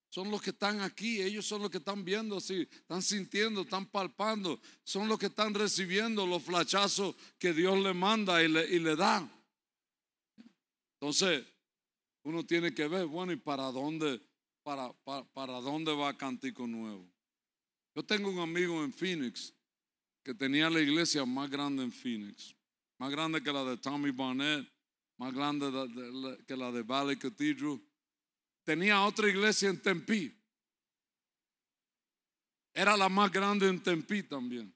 [0.08, 3.84] Son los que están aquí, ellos son los que están viendo así, están sintiendo, están
[3.84, 8.78] palpando, son los que están recibiendo los flachazos que Dios le manda y le, y
[8.78, 9.28] le da.
[11.00, 11.44] Entonces,
[12.24, 14.20] uno tiene que ver, bueno, ¿y para dónde,
[14.62, 14.92] para,
[15.32, 17.06] para, dónde va Cántico Nuevo?
[17.94, 19.54] Yo tengo un amigo en Phoenix
[20.22, 22.54] que tenía la iglesia más grande en Phoenix,
[22.98, 24.66] más grande que la de Tommy Barnett,
[25.18, 25.66] más grande
[26.46, 27.80] que la de Valley Cathedral.
[28.64, 30.34] Tenía otra iglesia en Tempe.
[32.72, 34.74] Era la más grande en Tempe también.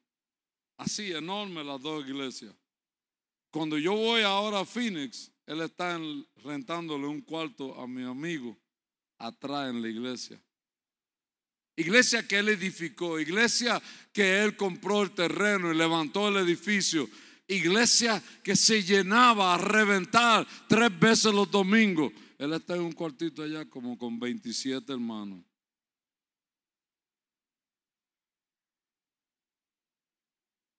[0.76, 2.54] Así, enorme las dos iglesias.
[3.50, 5.98] Cuando yo voy ahora a Phoenix, él está
[6.44, 8.54] rentándole un cuarto a mi amigo
[9.16, 10.38] atrás en la iglesia.
[11.74, 13.80] Iglesia que él edificó, iglesia
[14.12, 17.08] que él compró el terreno y levantó el edificio,
[17.46, 22.12] iglesia que se llenaba a reventar tres veces los domingos.
[22.37, 25.42] Él está en un cuartito allá como con 27 hermanos.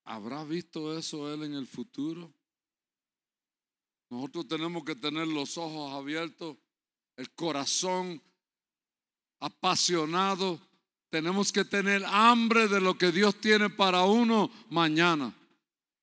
[0.04, 2.32] ¿Habrá visto eso él en el futuro?
[4.10, 6.58] Nosotros tenemos que tener los ojos abiertos,
[7.16, 8.22] el corazón
[9.40, 10.60] apasionado.
[11.10, 15.34] Tenemos que tener hambre de lo que Dios tiene para uno mañana.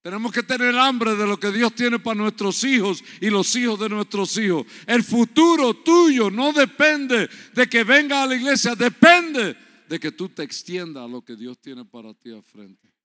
[0.03, 3.81] Tenemos que tener hambre de lo que Dios tiene para nuestros hijos y los hijos
[3.81, 4.65] de nuestros hijos.
[4.87, 9.57] El futuro tuyo no depende de que venga a la iglesia, depende
[9.89, 12.96] de que tú te extiendas a lo que Dios tiene para ti al frente.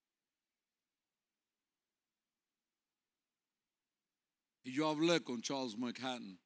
[4.64, 6.40] Y yo hablé con Charles McHatton.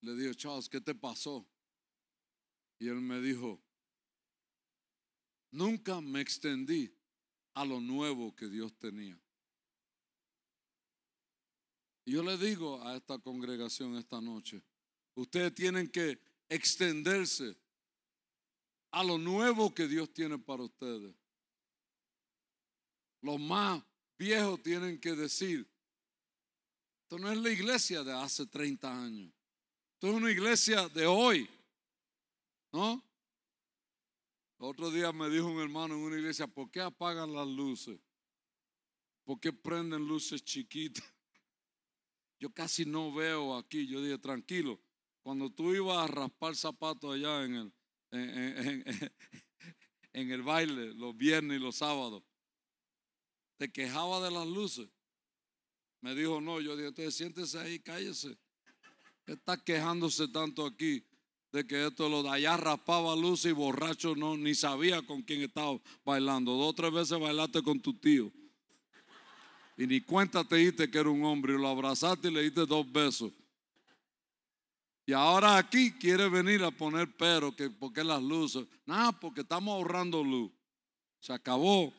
[0.00, 1.46] Le dije, Charles, ¿qué te pasó?
[2.78, 3.60] Y él me dijo,
[5.50, 6.94] nunca me extendí
[7.54, 9.18] a lo nuevo que Dios tenía.
[12.04, 14.62] Y yo le digo a esta congregación esta noche,
[15.14, 17.56] ustedes tienen que extenderse
[18.92, 21.14] a lo nuevo que Dios tiene para ustedes.
[23.22, 23.82] Los más
[24.16, 25.68] viejos tienen que decir,
[27.06, 29.32] esto no es la iglesia de hace 30 años,
[29.92, 31.48] esto es una iglesia de hoy,
[32.72, 33.00] ¿no?
[34.58, 37.96] Otro día me dijo un hermano en una iglesia, ¿por qué apagan las luces?
[39.22, 41.04] ¿Por qué prenden luces chiquitas?
[42.40, 43.86] Yo casi no veo aquí.
[43.86, 44.80] Yo dije, tranquilo,
[45.22, 47.72] cuando tú ibas a raspar zapatos allá en el,
[48.10, 48.82] en,
[50.32, 52.24] el baile, los viernes y los sábados,
[53.58, 54.88] te quejaba de las luces.
[56.06, 58.38] Me dijo, no, yo dije, entonces siéntese ahí, cállese.
[59.26, 61.04] Está quejándose tanto aquí
[61.50, 65.42] de que esto lo de allá raspaba luces y borracho no, ni sabía con quién
[65.42, 66.52] estaba bailando.
[66.52, 68.30] Dos o tres veces bailaste con tu tío.
[69.76, 72.64] Y ni cuenta te diste que era un hombre y lo abrazaste y le diste
[72.66, 73.32] dos besos.
[75.06, 78.64] Y ahora aquí quiere venir a poner pero, que porque las luces.
[78.84, 80.52] Nada, porque estamos ahorrando luz.
[81.18, 81.92] Se acabó.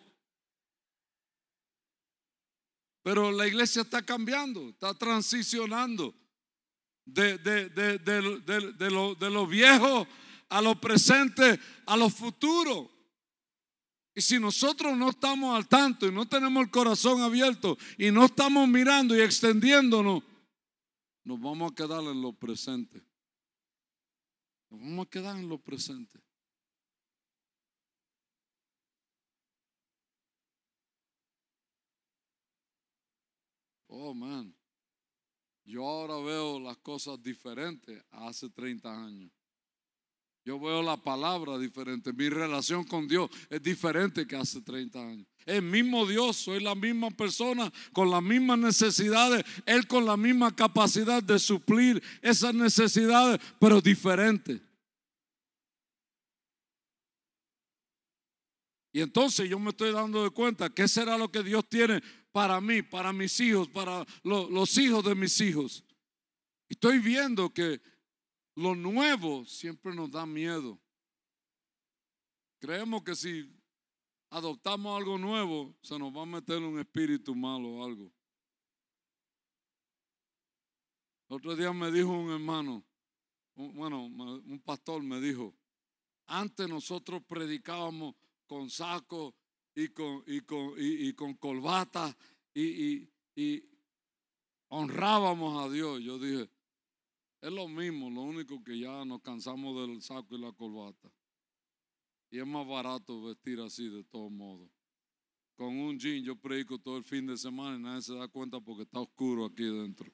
[3.08, 6.14] Pero la iglesia está cambiando, está transicionando
[7.05, 10.05] de, de, de, de lo, lo viejo
[10.49, 12.91] a lo presente, a lo futuro.
[14.14, 18.26] Y si nosotros no estamos al tanto y no tenemos el corazón abierto y no
[18.26, 20.22] estamos mirando y extendiéndonos,
[21.24, 23.01] nos vamos a quedar en lo presente.
[24.70, 26.20] Nos vamos a quedar en lo presente.
[33.99, 34.53] Oh, man.
[35.65, 39.31] Yo ahora veo las cosas diferentes hace 30 años.
[40.45, 42.13] Yo veo la palabra diferente.
[42.13, 45.27] Mi relación con Dios es diferente que hace 30 años.
[45.47, 50.55] El mismo Dios, soy la misma persona con las mismas necesidades, Él con la misma
[50.55, 54.61] capacidad de suplir esas necesidades, pero diferente.
[58.93, 62.01] Y entonces yo me estoy dando de cuenta qué será lo que Dios tiene
[62.32, 65.84] para mí, para mis hijos, para los hijos de mis hijos.
[66.69, 67.82] Estoy viendo que
[68.55, 70.80] lo nuevo siempre nos da miedo.
[72.59, 73.49] Creemos que si
[74.30, 78.11] adoptamos algo nuevo, se nos va a meter un espíritu malo o algo.
[81.30, 82.86] otro día me dijo un hermano,
[83.55, 85.53] bueno, un pastor me dijo,
[86.25, 88.15] antes nosotros predicábamos
[88.45, 89.36] con saco
[89.78, 92.17] y con, y con, y, con colbata
[92.51, 93.63] y, y
[94.69, 96.01] honrábamos a Dios.
[96.01, 96.49] Yo dije,
[97.41, 101.11] es lo mismo, lo único que ya nos cansamos del saco y la corbata.
[102.32, 104.67] Y es más barato vestir así de todos modos.
[105.55, 108.59] Con un jean yo predico todo el fin de semana y nadie se da cuenta
[108.59, 110.11] porque está oscuro aquí dentro.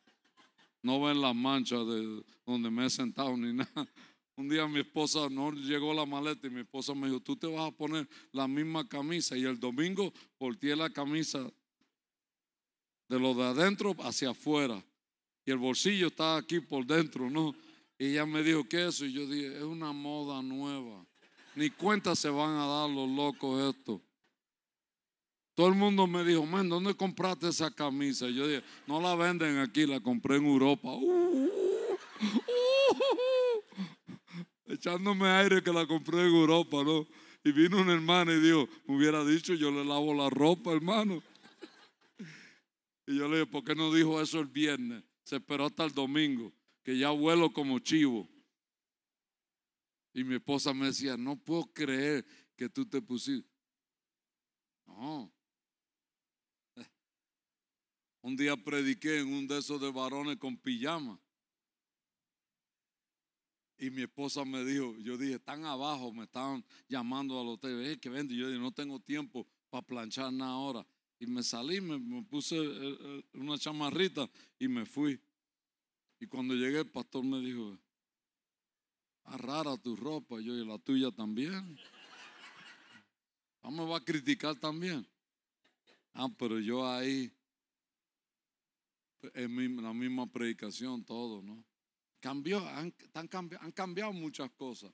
[0.82, 3.88] No ven las manchas de donde me he sentado ni nada.
[4.36, 7.48] Un día mi esposa no llegó la maleta y mi esposa me dijo, tú te
[7.48, 9.38] vas a poner la misma camisa.
[9.38, 11.52] Y el domingo volteé la camisa
[13.08, 14.84] de lo de adentro hacia afuera
[15.46, 17.54] y el bolsillo está aquí por dentro, ¿no?
[17.98, 19.06] Y ella me dijo, ¿qué es eso?
[19.06, 21.06] Y yo dije, es una moda nueva.
[21.56, 24.02] Ni cuenta se van a dar los locos esto.
[25.54, 28.28] Todo el mundo me dijo, man, ¿dónde compraste esa camisa?
[28.28, 30.90] Y yo dije, no la venden aquí, la compré en Europa.
[30.90, 31.50] Uh, uh,
[32.22, 33.23] uh,
[34.66, 37.08] echándome aire que la compré en Europa, ¿no?
[37.44, 41.22] Y vino un hermano y dijo, me hubiera dicho, yo le lavo la ropa, hermano.
[43.06, 45.04] Y yo le dije, ¿por qué no dijo eso el viernes?
[45.24, 46.54] se esperó hasta el domingo,
[46.84, 48.30] que ya vuelo como chivo.
[50.14, 53.50] Y mi esposa me decía, no puedo creer que tú te pusiste.
[54.86, 55.34] No.
[58.22, 61.20] Un día prediqué en un de esos de varones con pijama.
[63.84, 68.08] Y mi esposa me dijo, yo dije, están abajo, me estaban llamando al hotel, que
[68.08, 68.34] vende.
[68.34, 70.88] Yo dije, no tengo tiempo para planchar nada ahora.
[71.20, 75.20] Y me salí, me, puse eh, eh, una chamarrita y me fui.
[76.18, 77.78] Y cuando llegué, el pastor me dijo,
[79.26, 81.78] ah, rara tu ropa, yo y la tuya también.
[83.70, 85.06] Me va a criticar también.
[86.14, 87.30] Ah, pero yo ahí,
[89.34, 91.66] en la misma predicación, todo, ¿no?
[92.24, 94.94] Cambió, han, han cambiado muchas cosas,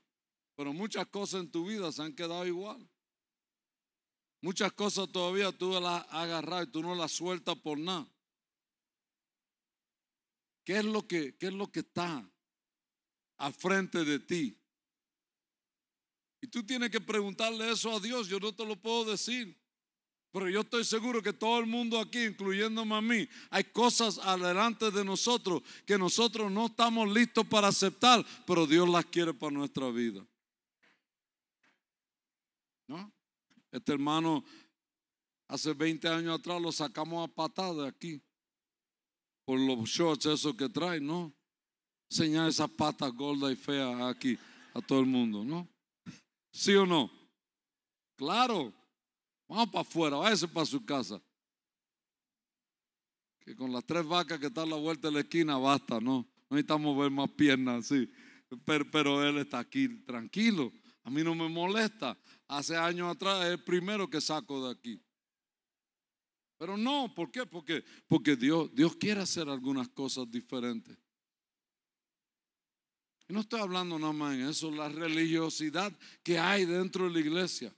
[0.55, 2.89] pero muchas cosas en tu vida se han quedado igual.
[4.41, 8.11] Muchas cosas todavía tú las has agarrado y tú no las sueltas por nada.
[10.63, 12.27] ¿Qué es lo que, qué es lo que está
[13.37, 14.59] al frente de ti?
[16.41, 18.27] Y tú tienes que preguntarle eso a Dios.
[18.27, 19.55] Yo no te lo puedo decir.
[20.31, 24.91] Pero yo estoy seguro que todo el mundo aquí, incluyéndome a mí, hay cosas adelante
[24.91, 29.89] de nosotros que nosotros no estamos listos para aceptar, pero Dios las quiere para nuestra
[29.89, 30.25] vida.
[32.87, 33.11] ¿No?
[33.71, 34.43] Este hermano,
[35.47, 38.21] hace 20 años atrás lo sacamos a patada aquí.
[39.45, 41.33] Por los shorts esos que trae, ¿no?
[42.07, 44.37] Señal esas patas gordas y feas aquí
[44.75, 45.67] a todo el mundo, ¿no?
[46.51, 47.11] ¿Sí o no?
[48.15, 48.78] Claro.
[49.49, 51.19] Vamos para afuera, váyase para su casa.
[53.39, 56.29] Que con las tres vacas que están a la vuelta de la esquina basta, ¿no?
[56.51, 58.07] Necesitamos ver más piernas, sí.
[58.63, 60.71] Pero, pero él está aquí tranquilo.
[61.03, 62.15] A mí no me molesta
[62.47, 65.01] hace años atrás es el primero que saco de aquí.
[66.59, 67.45] Pero no, ¿por qué?
[67.47, 70.95] Porque, porque Dios, Dios quiere hacer algunas cosas diferentes.
[73.27, 75.91] Y no estoy hablando nada más en eso, la religiosidad
[76.21, 77.73] que hay dentro de la iglesia.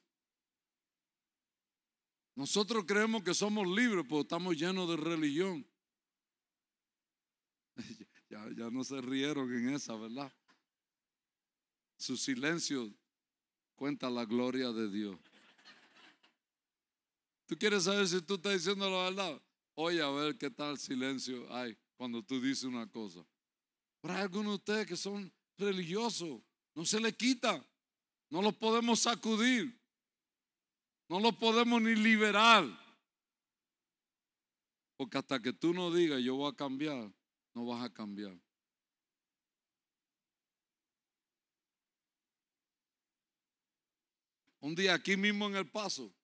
[2.41, 5.63] Nosotros creemos que somos libres, pero estamos llenos de religión.
[8.31, 10.31] Ya, ya no se rieron en esa, ¿verdad?
[11.97, 12.91] Su silencio
[13.75, 15.17] cuenta la gloria de Dios.
[17.45, 19.41] ¿Tú quieres saber si tú estás diciendo la verdad?
[19.75, 23.19] Oye, a ver qué tal silencio hay cuando tú dices una cosa.
[23.99, 26.41] Pero hay algunos de ustedes que son religiosos.
[26.73, 27.63] No se le quita.
[28.29, 29.77] No los podemos sacudir.
[31.11, 32.63] No los podemos ni liberar.
[34.95, 37.11] Porque hasta que tú no digas yo voy a cambiar,
[37.53, 38.39] no vas a cambiar.
[44.61, 46.15] Un día aquí mismo en El Paso,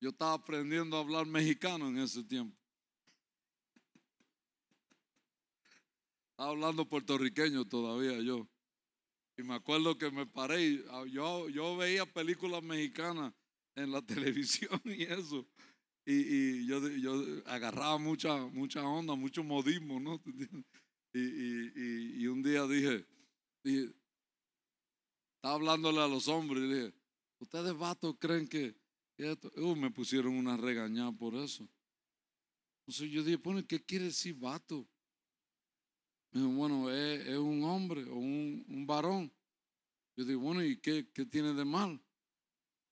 [0.00, 2.56] yo estaba aprendiendo a hablar mexicano en ese tiempo.
[6.30, 8.46] Estaba hablando puertorriqueño todavía yo.
[9.38, 13.32] Y me acuerdo que me paré y ah, yo, yo veía películas mexicanas
[13.76, 15.46] en la televisión y eso.
[16.04, 20.20] Y, yo, yo, agarraba mucha, mucha onda, mucho modismo, ¿no?
[21.14, 23.04] Y, y un día dije,
[23.64, 23.92] dije,
[25.36, 26.94] estaba hablándole a los hombres y dije,
[27.40, 28.76] ¿ustedes vatos creen que
[29.16, 29.50] esto?
[29.56, 31.66] Uh, me pusieron una regañada por eso.
[32.86, 34.86] Entonces yo dije, bueno, ¿qué quiere decir vato?
[36.32, 39.32] Bueno, es, un hombre o un, varón.
[40.16, 42.00] Yo dije, bueno, ¿y qué, tiene de mal?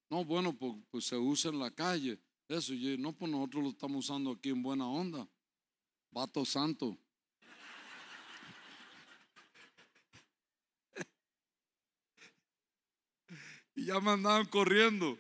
[0.08, 2.20] No, bueno, pues, pues, se usa en la calle.
[2.48, 5.28] Eso, yo, no, pues nosotros lo estamos usando aquí en buena onda.
[6.10, 6.96] Vato santo.
[13.74, 15.18] y ya me andaban corriendo.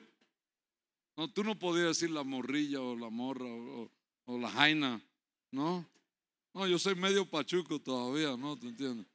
[1.16, 3.90] No, tú no podías decir la morrilla o la morra o,
[4.38, 5.00] la jaina,
[5.50, 5.88] ¿no?
[6.56, 8.58] No, yo soy medio pachuco todavía, ¿no?
[8.58, 9.06] ¿Te entiendes?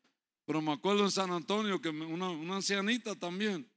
[0.46, 3.68] Pero me acuerdo en San Antonio que una, ancianita también,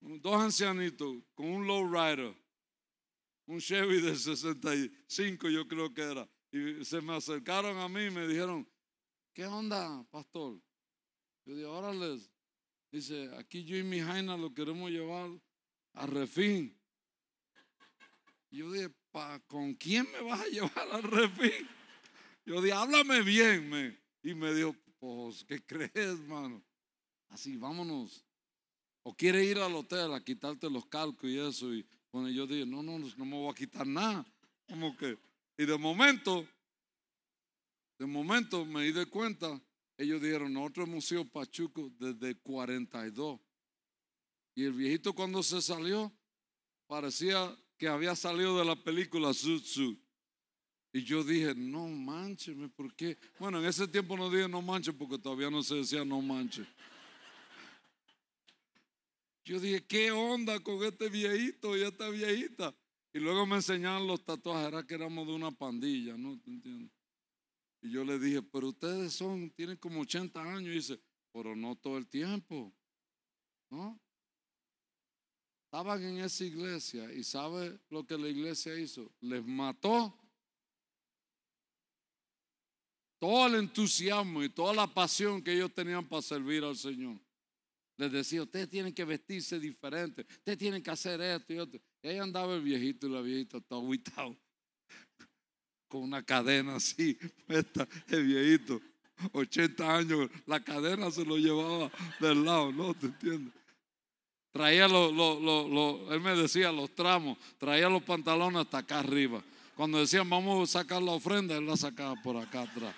[0.00, 2.34] dos ancianitos con un low rider,
[3.44, 8.10] un Chevy de 65 yo creo que era, y se me acercaron a mí y
[8.10, 8.66] me dijeron,
[9.34, 10.58] ¿qué onda, pastor?
[11.44, 12.18] Yo dije, órale,
[12.90, 15.28] Dice, aquí yo y mi Jaina lo queremos llevar
[15.92, 16.74] a Refín.
[18.50, 18.88] Yo dije,
[19.48, 21.68] ¿con quién me vas a llevar a Refín?
[22.46, 23.68] Yo dije, háblame bien.
[23.68, 23.98] Me.
[24.22, 26.64] Y me dijo, pues, ¿qué crees, hermano?
[27.28, 28.24] Así, vámonos.
[29.02, 31.74] O quiere ir al hotel a quitarte los calcos y eso.
[31.74, 34.24] Y bueno, yo dije, no, no, no me voy a quitar nada.
[34.66, 35.18] Como que,
[35.58, 36.48] y de momento,
[37.98, 39.60] de momento me di de cuenta
[39.98, 43.40] ellos dijeron, nosotros hemos sido pachucos desde 42.
[44.54, 46.12] Y el viejito cuando se salió,
[46.86, 49.62] parecía que había salido de la película Sud
[50.96, 53.18] Y yo dije, no manches, ¿por qué?
[53.38, 56.66] Bueno, en ese tiempo no dije no manches porque todavía no se decía no manches.
[59.44, 62.74] Yo dije, ¿qué onda con este viejito y esta viejita?
[63.12, 66.40] Y luego me enseñaron los tatuajes, era que éramos de una pandilla, ¿no?
[66.40, 66.90] ¿Te entiendes?
[67.82, 70.70] Y yo le dije, pero ustedes son, tienen como 80 años.
[70.70, 72.72] Y dice, pero no todo el tiempo.
[73.68, 74.00] ¿No?
[75.66, 79.12] Estaban en esa iglesia y ¿sabe lo que la iglesia hizo?
[79.20, 80.18] Les mató
[83.18, 87.18] todo el entusiasmo y toda la pasión que ellos tenían para servir al Señor.
[87.96, 91.80] Les decía, ustedes tienen que vestirse diferente, ustedes tienen que hacer esto y otro.
[92.02, 94.36] Y ahí andaba el viejito y la viejita todo aguitado,
[95.88, 97.14] con una cadena así
[97.46, 98.82] puesta, el viejito,
[99.32, 101.90] 80 años, la cadena se lo llevaba
[102.20, 102.92] del lado, ¿no?
[102.92, 103.54] ¿Te entiendes?
[104.50, 105.12] Traía los,
[106.10, 109.42] él me decía los tramos, traía los pantalones hasta acá arriba.
[109.76, 112.94] Cuando decían vamos a sacar la ofrenda, él la sacaba por acá atrás.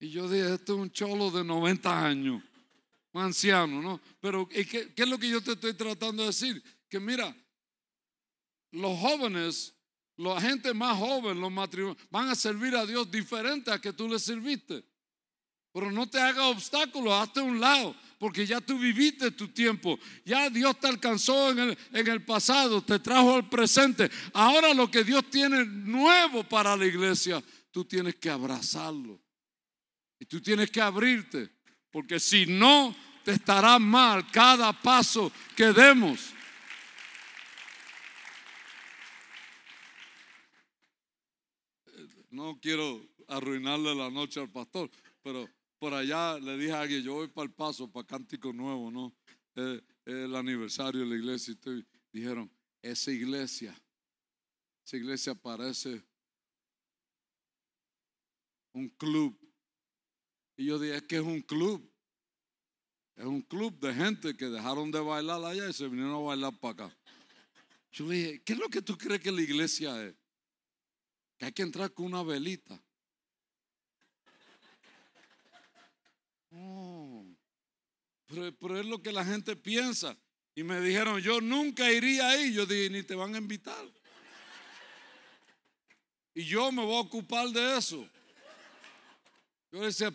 [0.00, 2.42] Y yo dije, este es un cholo de 90 años,
[3.12, 4.00] un anciano, ¿no?
[4.20, 6.62] Pero ¿qué, ¿qué, es lo que yo te estoy tratando de decir?
[6.88, 7.36] Que mira,
[8.70, 9.74] los jóvenes,
[10.16, 14.08] la gente más joven, los matrimonios, van a servir a Dios diferente a que tú
[14.08, 14.82] le serviste.
[15.72, 19.98] Pero no te haga obstáculos, hazte un lado, porque ya tú viviste tu tiempo.
[20.24, 24.10] Ya Dios te alcanzó en el, pasado, te trajo al presente.
[24.32, 29.20] Ahora lo que Dios tiene nuevo para la iglesia, tú tienes que abrazarlo.
[30.18, 31.48] Y tú tienes que abrirte,
[31.92, 32.94] porque si no,
[33.24, 36.34] te estará mal cada paso que demos.
[42.30, 44.90] No quiero arruinarle la noche al pastor,
[45.22, 45.48] pero
[45.78, 49.14] por allá le dije a alguien, yo voy para el paso, para Cántico Nuevo, ¿no?
[49.54, 51.54] Eh, el aniversario de la iglesia.
[51.64, 52.50] Y dijeron,
[52.82, 53.80] esa iglesia,
[54.84, 56.02] esa iglesia parece
[58.72, 59.38] un club
[60.58, 61.88] y yo dije, es que es un club.
[63.14, 66.58] Es un club de gente que dejaron de bailar allá y se vinieron a bailar
[66.58, 66.98] para acá.
[67.92, 70.16] Yo dije, ¿qué es lo que tú crees que la iglesia es?
[71.38, 72.82] Que hay que entrar con una velita.
[78.28, 80.16] Pero, es lo que la gente piensa.
[80.54, 82.52] Y me dijeron, yo nunca iría ahí.
[82.52, 83.84] Yo dije, ni te van a invitar.
[86.34, 88.06] Y yo me voy a ocupar de eso.
[89.70, 90.12] Yo decía,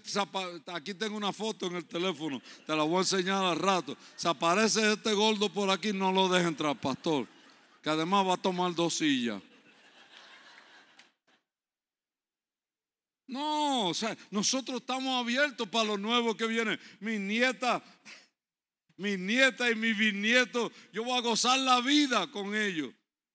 [0.74, 3.96] aquí tengo una foto en el teléfono, te la voy a enseñar al rato.
[4.16, 7.28] Si aparece este gordo por aquí, no lo deje entrar, pastor.
[7.84, 9.42] Que además va a tomar dos sillas.
[13.34, 16.78] No, o sea, nosotros estamos abiertos para lo nuevo que viene.
[17.00, 17.84] Mi nieta,
[18.96, 22.94] mi nieta y mi bisnieto, yo voy a gozar la vida con ellos.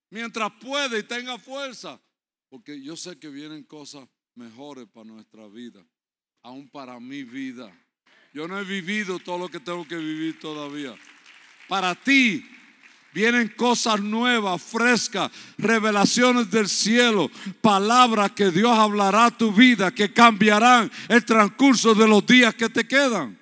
[0.09, 1.99] Mientras pueda y tenga fuerza.
[2.47, 5.85] Porque yo sé que vienen cosas mejores para nuestra vida
[6.43, 7.69] aún para mi vida.
[8.33, 10.95] Yo no he vivido todo lo que tengo que vivir todavía.
[11.67, 12.45] Para ti
[13.13, 17.29] vienen cosas nuevas, frescas, revelaciones del cielo,
[17.61, 22.69] palabras que Dios hablará a tu vida, que cambiarán el transcurso de los días que
[22.69, 23.39] te quedan.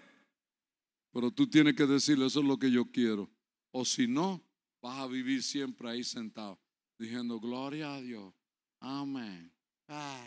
[1.11, 3.29] Pero tú tienes que decirle, eso es lo que yo quiero.
[3.71, 4.43] O si no,
[4.81, 6.59] vas a vivir siempre ahí sentado,
[6.97, 8.33] diciendo, gloria a Dios.
[8.79, 9.51] Amén.
[9.87, 10.23] Ah,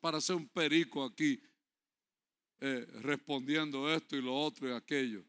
[0.00, 1.40] para ser un perico aquí
[2.60, 5.24] eh, respondiendo esto y lo otro y aquello.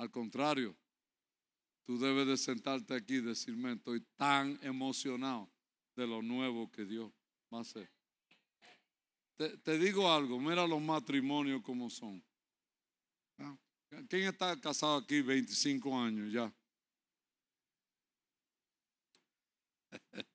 [0.00, 0.74] Al contrario,
[1.84, 5.52] tú debes de sentarte aquí y decirme, estoy tan emocionado
[5.94, 7.12] de lo nuevo que Dios
[7.52, 7.92] va a hacer.
[9.36, 12.24] Te, digo algo, mira los matrimonios como son.
[14.08, 16.50] ¿Quién está casado aquí 25 años ya?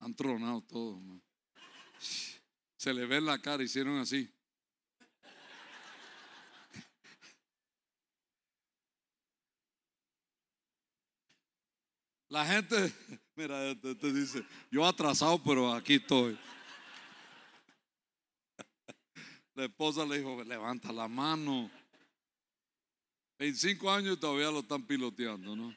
[0.00, 1.00] Han tronado todos.
[2.76, 4.28] Se le ve en la cara, hicieron así.
[12.28, 12.76] La gente,
[13.36, 16.38] mira, te, te, dice, yo atrasado, pero aquí estoy.
[19.54, 21.70] La esposa le dijo, levanta la mano.
[23.38, 25.74] 25 años todavía lo están piloteando, ¿no?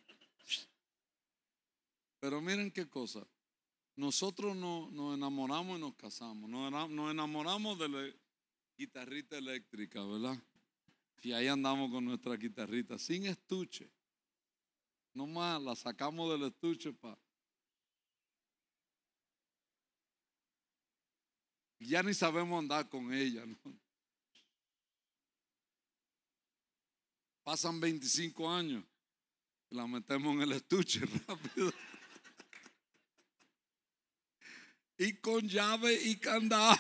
[2.20, 3.26] Pero miren qué cosa.
[3.96, 6.50] Nosotros nos enamoramos y nos casamos.
[6.50, 8.14] Nos enamoramos de la
[8.78, 10.38] guitarrita eléctrica, ¿verdad?
[11.22, 13.90] Y ahí andamos con nuestra guitarrita, sin estuche.
[15.14, 17.18] Nomás la sacamos del estuche para.
[21.80, 23.58] Ya ni sabemos andar con ella, ¿no?
[27.44, 28.84] Pasan 25 años
[29.70, 31.72] y la metemos en el estuche rápido
[35.02, 36.80] y con llave y candado.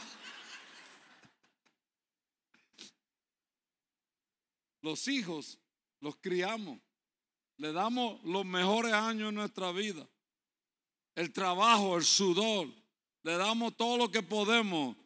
[4.82, 5.59] Los hijos
[5.99, 6.79] los criamos,
[7.62, 10.09] le damos los mejores años de nuestra vida.
[11.14, 12.68] El trabajo, el sudor,
[13.22, 14.97] le damos todo lo que podemos.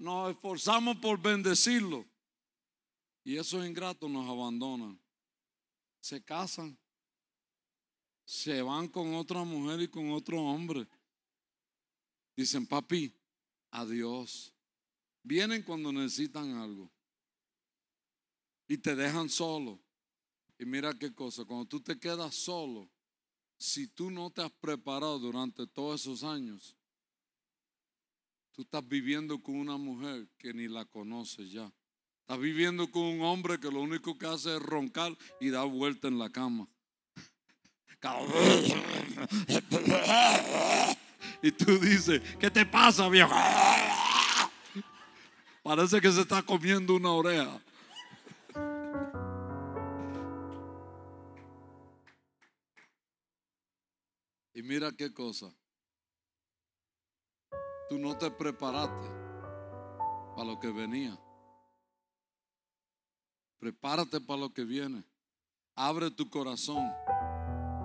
[0.00, 2.04] Nos esforzamos por bendecirlo.
[3.22, 5.00] Y esos ingratos nos abandonan.
[6.00, 6.76] Se casan
[8.24, 10.88] se van con otra mujer y con otro hombre.
[12.34, 13.14] Dicen, papi,
[13.70, 14.52] adiós.
[15.22, 16.90] Vienen cuando necesitan algo
[18.66, 19.83] y te dejan solo.
[20.58, 22.88] Y mira qué cosa, cuando tú te quedas solo,
[23.56, 26.76] si tú no te has preparado durante todos esos años,
[28.52, 31.72] tú estás viviendo con una mujer que ni la conoces ya.
[32.20, 36.08] Estás viviendo con un hombre que lo único que hace es roncar y dar vuelta
[36.08, 36.68] en la cama.
[41.42, 43.34] Y tú dices, ¿qué te pasa, viejo?
[45.62, 47.63] Parece que se está comiendo una oreja.
[54.54, 55.52] Y mira qué cosa.
[57.88, 59.08] Tú no te preparaste
[60.36, 61.18] para lo que venía.
[63.58, 65.04] Prepárate para lo que viene.
[65.74, 66.90] Abre tu corazón.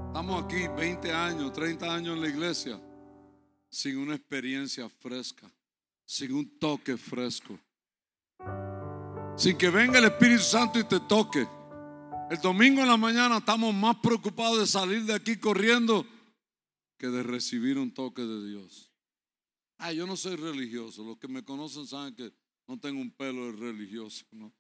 [0.08, 2.80] Estamos aquí 20 años, 30 años en la iglesia
[3.70, 5.50] sin una experiencia fresca,
[6.06, 7.60] sin un toque fresco.
[9.36, 11.48] Sin que venga el Espíritu Santo y te toque.
[12.30, 16.06] El domingo en la mañana estamos más preocupados de salir de aquí corriendo
[17.00, 18.92] que de recibir un toque de Dios.
[19.78, 21.04] Ah, yo no soy religioso.
[21.04, 22.32] Los que me conocen saben que
[22.68, 24.54] no tengo un pelo de religioso, ¿no?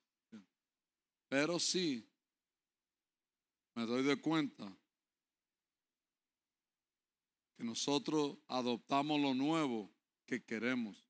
[1.27, 2.09] Pero sí,
[3.75, 4.73] me doy de cuenta
[7.57, 9.91] que nosotros adoptamos lo nuevo
[10.25, 11.05] que queremos,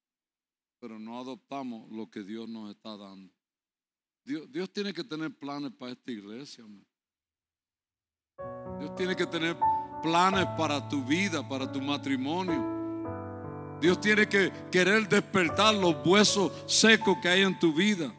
[0.79, 3.31] pero no adoptamos lo que Dios nos está dando.
[4.25, 6.65] Dios, Dios tiene que tener planes para esta iglesia.
[8.79, 9.55] Dios tiene que tener
[10.01, 12.77] planes para tu vida, para tu matrimonio.
[13.81, 18.11] Dios tiene que querer despertar los huesos secos que hay en tu vida.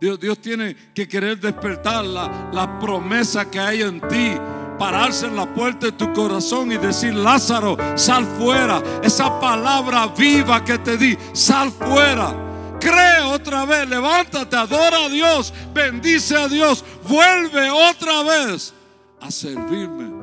[0.00, 4.36] Dios, Dios tiene que querer despertar la, la promesa que hay en ti
[4.78, 8.82] pararse en la puerta de tu corazón y decir, Lázaro, sal fuera.
[9.02, 12.32] Esa palabra viva que te di, sal fuera.
[12.80, 18.72] Cree otra vez, levántate, adora a Dios, bendice a Dios, vuelve otra vez
[19.20, 20.17] a servirme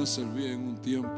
[0.00, 1.10] me servías en un tiempo.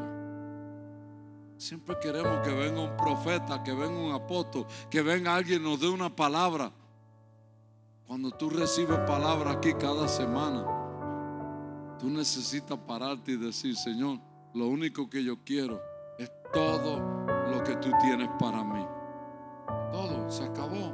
[1.57, 5.89] Siempre queremos que venga un profeta, que venga un apóstol, que venga alguien nos dé
[5.89, 6.72] una palabra.
[8.07, 10.66] Cuando tú recibes palabra aquí cada semana,
[12.01, 14.18] tú necesitas pararte y decir, Señor,
[14.55, 15.80] lo único que yo quiero
[16.18, 16.99] es todo
[17.51, 18.85] lo que tú tienes para mí.
[19.93, 20.93] Todo, se acabó.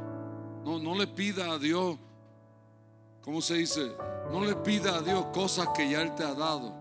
[0.63, 1.97] No, no le pida a Dios,
[3.23, 3.97] ¿cómo se dice?
[4.31, 6.78] No le pida a Dios cosas que ya Él te ha dado.